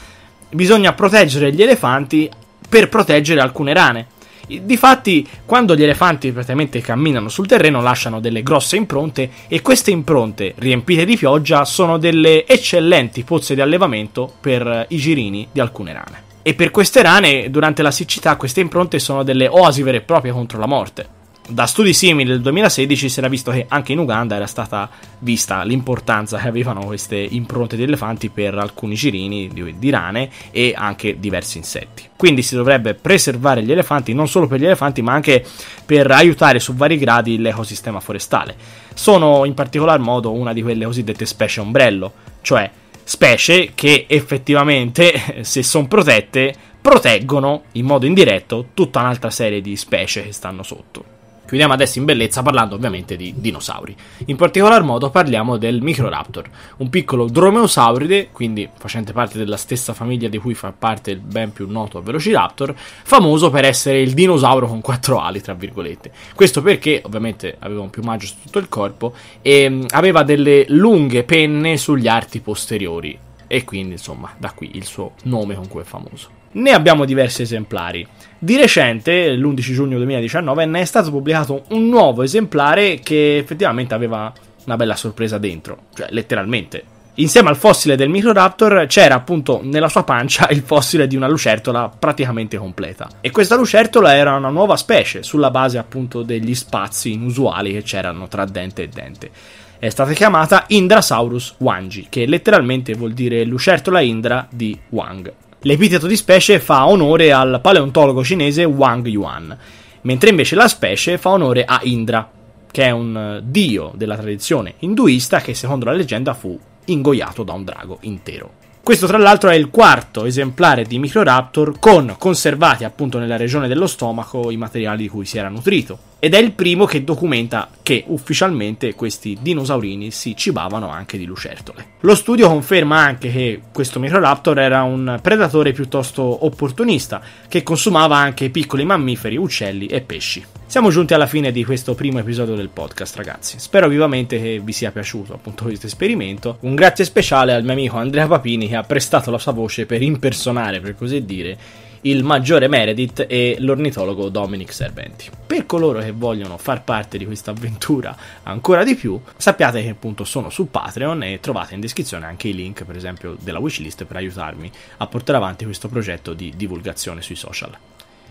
bisogna 0.54 0.94
proteggere 0.94 1.54
gli 1.54 1.62
elefanti 1.62 2.30
per 2.68 2.90
proteggere 2.90 3.42
alcune 3.42 3.74
rane. 3.74 4.08
Difatti, 4.46 5.28
quando 5.46 5.76
gli 5.76 5.84
elefanti 5.84 6.32
praticamente 6.32 6.82
camminano 6.82 7.30
sul 7.30 7.48
terreno, 7.48 7.82
lasciano 7.82 8.20
delle 8.20 8.44
grosse 8.44 8.76
impronte 8.76 9.30
e 9.48 9.62
queste 9.62 9.92
impronte, 9.92 10.54
riempite 10.58 11.06
di 11.06 11.16
pioggia, 11.16 11.64
sono 11.64 11.98
delle 11.98 12.46
eccellenti 12.46 13.24
pozze 13.24 13.56
di 13.56 13.62
allevamento 13.62 14.32
per 14.42 14.86
i 14.90 14.98
girini 14.98 15.48
di 15.52 15.60
alcune 15.60 15.94
rane. 15.94 16.24
E 16.42 16.56
per 16.56 16.72
queste 16.72 17.02
rane, 17.02 17.50
durante 17.50 17.82
la 17.82 17.92
siccità, 17.92 18.36
queste 18.36 18.60
impronte 18.60 19.00
sono 19.00 19.24
delle 19.24 19.48
oasi 19.48 19.82
vere 19.82 19.98
e 19.98 20.02
proprie 20.02 20.34
contro 20.34 20.60
la 20.60 20.68
morte. 20.68 21.22
Da 21.46 21.66
studi 21.66 21.94
simili 21.94 22.30
del 22.30 22.42
2016 22.42 23.10
si 23.10 23.20
era 23.20 23.28
visto 23.28 23.52
che 23.52 23.66
anche 23.68 23.92
in 23.92 24.00
Uganda 24.00 24.36
era 24.36 24.48
stata 24.48 24.90
vista 25.20 25.64
l'importanza 25.64 26.38
che 26.38 26.48
avevano 26.48 26.86
queste 26.86 27.18
impronte 27.18 27.76
di 27.76 27.84
elefanti 27.84 28.30
per 28.30 28.58
alcuni 28.58 28.96
girini 28.96 29.50
di, 29.50 29.78
di, 29.78 29.90
rane 29.90 30.30
e 30.52 30.74
anche 30.74 31.20
diversi 31.20 31.58
insetti. 31.58 32.04
Quindi 32.16 32.44
si 32.44 32.56
dovrebbe 32.56 32.94
preservare 32.94 33.62
gli 33.62 33.74
elefanti 33.74 34.14
non 34.14 34.30
solo 34.30 34.48
per 34.48 34.62
gli 34.62 34.66
elefanti 34.66 35.02
ma 35.02 35.12
anche 35.12 35.46
per 35.86 36.10
aiutare 36.12 36.60
su 36.60 36.76
vari 36.76 36.98
gradi 36.98 37.38
l'ecosistema 37.38 38.00
forestale. 38.00 38.56
Sono 38.94 39.44
in 39.44 39.54
particolar 39.54 40.00
modo 40.00 40.32
una 40.32 40.54
di 40.54 40.62
quelle 40.62 40.86
cosiddette 40.86 41.26
specie 41.26 41.60
ombrello, 41.60 42.14
cioè 42.42 42.72
specie 43.04 43.74
che 43.76 44.06
effettivamente 44.08 45.42
se 45.44 45.62
sono 45.62 45.88
protette 45.88 46.56
proteggono 46.80 47.64
in 47.74 47.86
modo 47.86 48.06
indiretto 48.06 48.68
tutta 48.74 49.02
un'altra 49.02 49.30
serie 49.30 49.60
di 49.60 49.76
specie 49.76 50.24
che 50.24 50.32
stanno 50.32 50.64
sotto. 50.64 51.13
Chiudiamo 51.54 51.78
adesso 51.78 52.00
in 52.00 52.06
bellezza 52.06 52.42
parlando 52.42 52.74
ovviamente 52.74 53.16
di 53.16 53.32
dinosauri. 53.38 53.96
In 54.26 54.38
particolar 54.38 54.82
modo 54.82 55.12
parliamo 55.12 55.58
del 55.58 55.84
Microraptor, 55.84 56.50
un 56.78 56.90
piccolo 56.90 57.28
dromeosauride, 57.28 58.30
quindi 58.32 58.68
facente 58.76 59.14
parte 59.14 59.38
della 59.38 59.56
stessa 59.56 59.94
famiglia 59.94 60.30
di 60.30 60.40
cui 60.40 60.56
fa 60.56 60.74
parte 60.76 61.12
il 61.12 61.20
ben 61.20 61.54
più 61.54 61.70
noto 61.70 62.02
Velociraptor, 62.02 62.74
famoso 62.76 63.52
per 63.52 63.66
essere 63.66 64.02
il 64.02 64.14
dinosauro 64.16 64.66
con 64.66 64.82
quattro 64.82 65.20
ali, 65.20 65.42
tra 65.42 65.54
virgolette. 65.54 66.12
Questo 66.34 66.64
perché 66.64 67.04
ovviamente 67.06 67.56
aveva 67.60 67.82
un 67.82 67.92
piumaggio 67.92 68.26
su 68.26 68.34
tutto 68.46 68.58
il 68.58 68.68
corpo 68.68 69.14
e 69.44 69.70
mm, 69.70 69.84
aveva 69.92 70.24
delle 70.24 70.66
lunghe 70.70 71.22
penne 71.22 71.78
sugli 71.78 72.08
arti 72.08 72.40
posteriori 72.40 73.16
e 73.46 73.64
quindi 73.64 73.92
insomma 73.92 74.34
da 74.40 74.52
qui 74.54 74.72
il 74.74 74.86
suo 74.86 75.12
nome 75.26 75.54
con 75.54 75.68
cui 75.68 75.82
è 75.82 75.86
famoso. 75.86 76.42
Ne 76.54 76.72
abbiamo 76.72 77.06
diversi 77.06 77.42
esemplari. 77.42 78.06
Di 78.38 78.58
recente, 78.58 79.32
l'11 79.32 79.74
giugno 79.74 79.98
2019, 79.98 80.66
ne 80.66 80.82
è 80.82 80.86
stato 80.86 81.10
pubblicato 81.10 81.64
un 81.70 81.88
nuovo 81.88 82.24
esemplare 82.24 83.00
che 83.00 83.38
effettivamente 83.38 83.94
aveva 83.94 84.32
una 84.66 84.76
bella 84.76 84.96
sorpresa 84.96 85.38
dentro, 85.38 85.86
cioè 85.96 86.08
letteralmente. 86.10 86.84
Insieme 87.16 87.50
al 87.50 87.58
fossile 87.58 87.96
del 87.96 88.10
Microraptor 88.10 88.86
c'era 88.88 89.14
appunto 89.14 89.62
nella 89.64 89.88
sua 89.88 90.04
pancia 90.04 90.48
il 90.50 90.62
fossile 90.62 91.06
di 91.06 91.16
una 91.16 91.28
lucertola 91.28 91.92
praticamente 91.98 92.58
completa. 92.58 93.08
E 93.22 93.30
questa 93.30 93.56
lucertola 93.56 94.16
era 94.16 94.36
una 94.36 94.50
nuova 94.50 94.78
specie 94.78 95.22
sulla 95.22 95.52
base 95.52 95.78
appunto 95.78 96.24
degli 96.24 96.56
spazi 96.56 97.12
inusuali 97.14 97.72
che 97.72 97.84
c'erano 97.84 98.28
tra 98.28 98.46
dente 98.46 98.84
e 98.84 98.88
dente. 98.88 99.30
È 99.78 99.90
stata 99.90 100.12
chiamata 100.14 100.66
Indrasaurus 100.68 101.56
wangi, 101.60 102.08
che 102.10 102.26
letteralmente 102.26 102.94
vuol 102.94 103.14
dire 103.14 103.44
lucertola 103.44 104.02
Indra 104.02 104.48
di 104.50 104.78
Wang. 104.90 105.32
L'epiteto 105.66 106.08
di 106.08 106.18
specie 106.18 106.60
fa 106.60 106.88
onore 106.88 107.32
al 107.32 107.60
paleontologo 107.62 108.22
cinese 108.22 108.66
Wang 108.66 109.08
Yuan, 109.08 109.58
mentre 110.02 110.30
invece 110.30 110.56
la 110.56 110.68
specie 110.68 111.18
fa 111.18 111.30
onore 111.30 111.64
a 111.64 111.80
Indra, 111.84 112.30
che 112.70 112.84
è 112.84 112.92
un 112.92 113.40
dio 113.46 113.94
della 113.96 114.18
tradizione 114.18 114.74
induista 114.80 115.40
che 115.40 115.54
secondo 115.54 115.86
la 115.86 115.94
leggenda 115.94 116.34
fu 116.34 116.60
ingoiato 116.86 117.44
da 117.44 117.54
un 117.54 117.64
drago 117.64 118.00
intero. 118.02 118.52
Questo 118.84 119.08
tra 119.08 119.18
l'altro 119.18 119.52
è 119.52 119.56
il 119.56 119.70
quarto 119.70 120.26
esemplare 120.26 120.84
di 120.84 121.00
Microraptor 121.00 121.80
con 121.80 122.14
conservati 122.20 122.84
appunto 122.84 123.18
nella 123.18 123.38
regione 123.38 123.70
dello 123.70 123.88
stomaco 123.88 124.52
i 124.52 124.58
materiali 124.58 125.04
di 125.04 125.08
cui 125.08 125.24
si 125.24 125.38
era 125.38 125.48
nutrito 125.48 126.12
ed 126.24 126.34
è 126.34 126.38
il 126.38 126.54
primo 126.54 126.86
che 126.86 127.04
documenta 127.04 127.70
che 127.82 128.06
ufficialmente 128.08 128.96
questi 128.96 129.38
dinosaurini 129.42 130.10
si 130.10 130.38
cibavano 130.38 130.88
anche 130.88 131.18
di 131.18 131.26
lucertole. 131.26 131.96
Lo 132.00 132.16
studio 132.16 132.48
conferma 132.48 132.98
anche 132.98 133.30
che 133.30 133.62
questo 133.74 134.00
Microraptor 134.00 134.58
era 134.58 134.84
un 134.84 135.20
predatore 135.22 135.74
piuttosto 135.74 136.46
opportunista, 136.46 137.22
che 137.50 137.62
consumava 137.62 138.16
anche 138.16 138.50
piccoli 138.52 138.86
mammiferi, 138.86 139.36
uccelli 139.36 139.88
e 139.88 140.00
pesci. 140.00 140.42
Siamo 140.66 140.92
giunti 140.92 141.14
alla 141.14 141.28
fine 141.28 141.52
di 141.52 141.66
questo 141.66 141.94
primo 141.94 142.20
episodio 142.20 142.56
del 142.56 142.70
podcast, 142.70 143.18
ragazzi. 143.18 143.60
Spero 143.60 143.90
vivamente 143.90 144.42
che 144.42 144.62
vi 144.64 144.72
sia 144.72 144.92
piaciuto 144.92 145.34
appunto 145.34 145.66
questo 145.66 145.88
esperimento. 145.88 146.56
Un 146.62 146.74
grazie 146.74 147.04
speciale 147.04 147.52
al 147.52 147.64
mio 147.64 147.74
amico 147.74 147.98
Andrea 147.98 148.28
Papini 148.28 148.70
che 148.70 148.78
ha 148.78 148.84
prestato 148.84 149.30
la 149.30 149.38
sua 149.38 149.52
voce 149.52 149.86
per 149.86 150.02
impersonare, 150.02 150.80
per 150.80 150.96
così 150.96 151.26
dire, 151.26 151.58
il 152.04 152.24
maggiore 152.24 152.68
Meredith 152.68 153.26
e 153.28 153.58
l'ornitologo 153.60 154.30
Dominic 154.30 154.74
Serventi. 154.74 155.30
Per 155.46 155.66
coloro 155.66 156.00
che 156.00 156.12
vogliono 156.12 156.58
far 156.58 156.84
parte 156.84 157.18
di 157.18 157.26
questa 157.26 157.52
avventura 157.52 158.16
ancora 158.44 158.84
di 158.84 158.96
più, 158.96 159.20
sappiate 159.38 159.82
che 159.82 159.90
appunto 159.90 160.24
sono 160.24 160.50
su 160.50 160.70
Patreon 160.70 161.24
e 161.24 161.40
trovate 161.40 161.76
in 161.76 161.80
descrizione 161.80 162.26
anche 162.26 162.50
i 162.50 162.54
link, 162.54 162.84
per 162.84 162.96
esempio, 162.96 163.38
della 163.40 163.60
wishlist 163.60 164.06
per 164.06 164.18
aiutarmi 164.18 164.72
a 164.98 165.08
portare 165.08 165.38
avanti 165.38 165.66
questo 165.66 165.88
progetto 165.88 166.34
di 166.34 166.54
divulgazione 166.56 167.22
sui 167.22 167.36
social. 167.36 167.76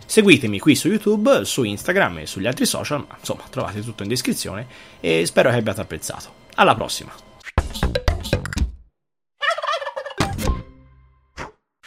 Seguitemi 0.05 0.59
qui 0.59 0.75
su 0.75 0.89
YouTube, 0.89 1.45
su 1.45 1.63
Instagram 1.63 2.19
e 2.19 2.27
sugli 2.27 2.47
altri 2.47 2.67
social, 2.67 3.05
ma 3.09 3.17
insomma 3.19 3.45
trovate 3.49 3.83
tutto 3.83 4.03
in 4.03 4.09
descrizione 4.11 4.67
e 5.01 5.25
spero 5.25 5.49
che 5.51 5.57
abbiate 5.57 5.81
apprezzato. 5.81 6.41
Alla 6.57 6.75
prossima! 6.75 8.12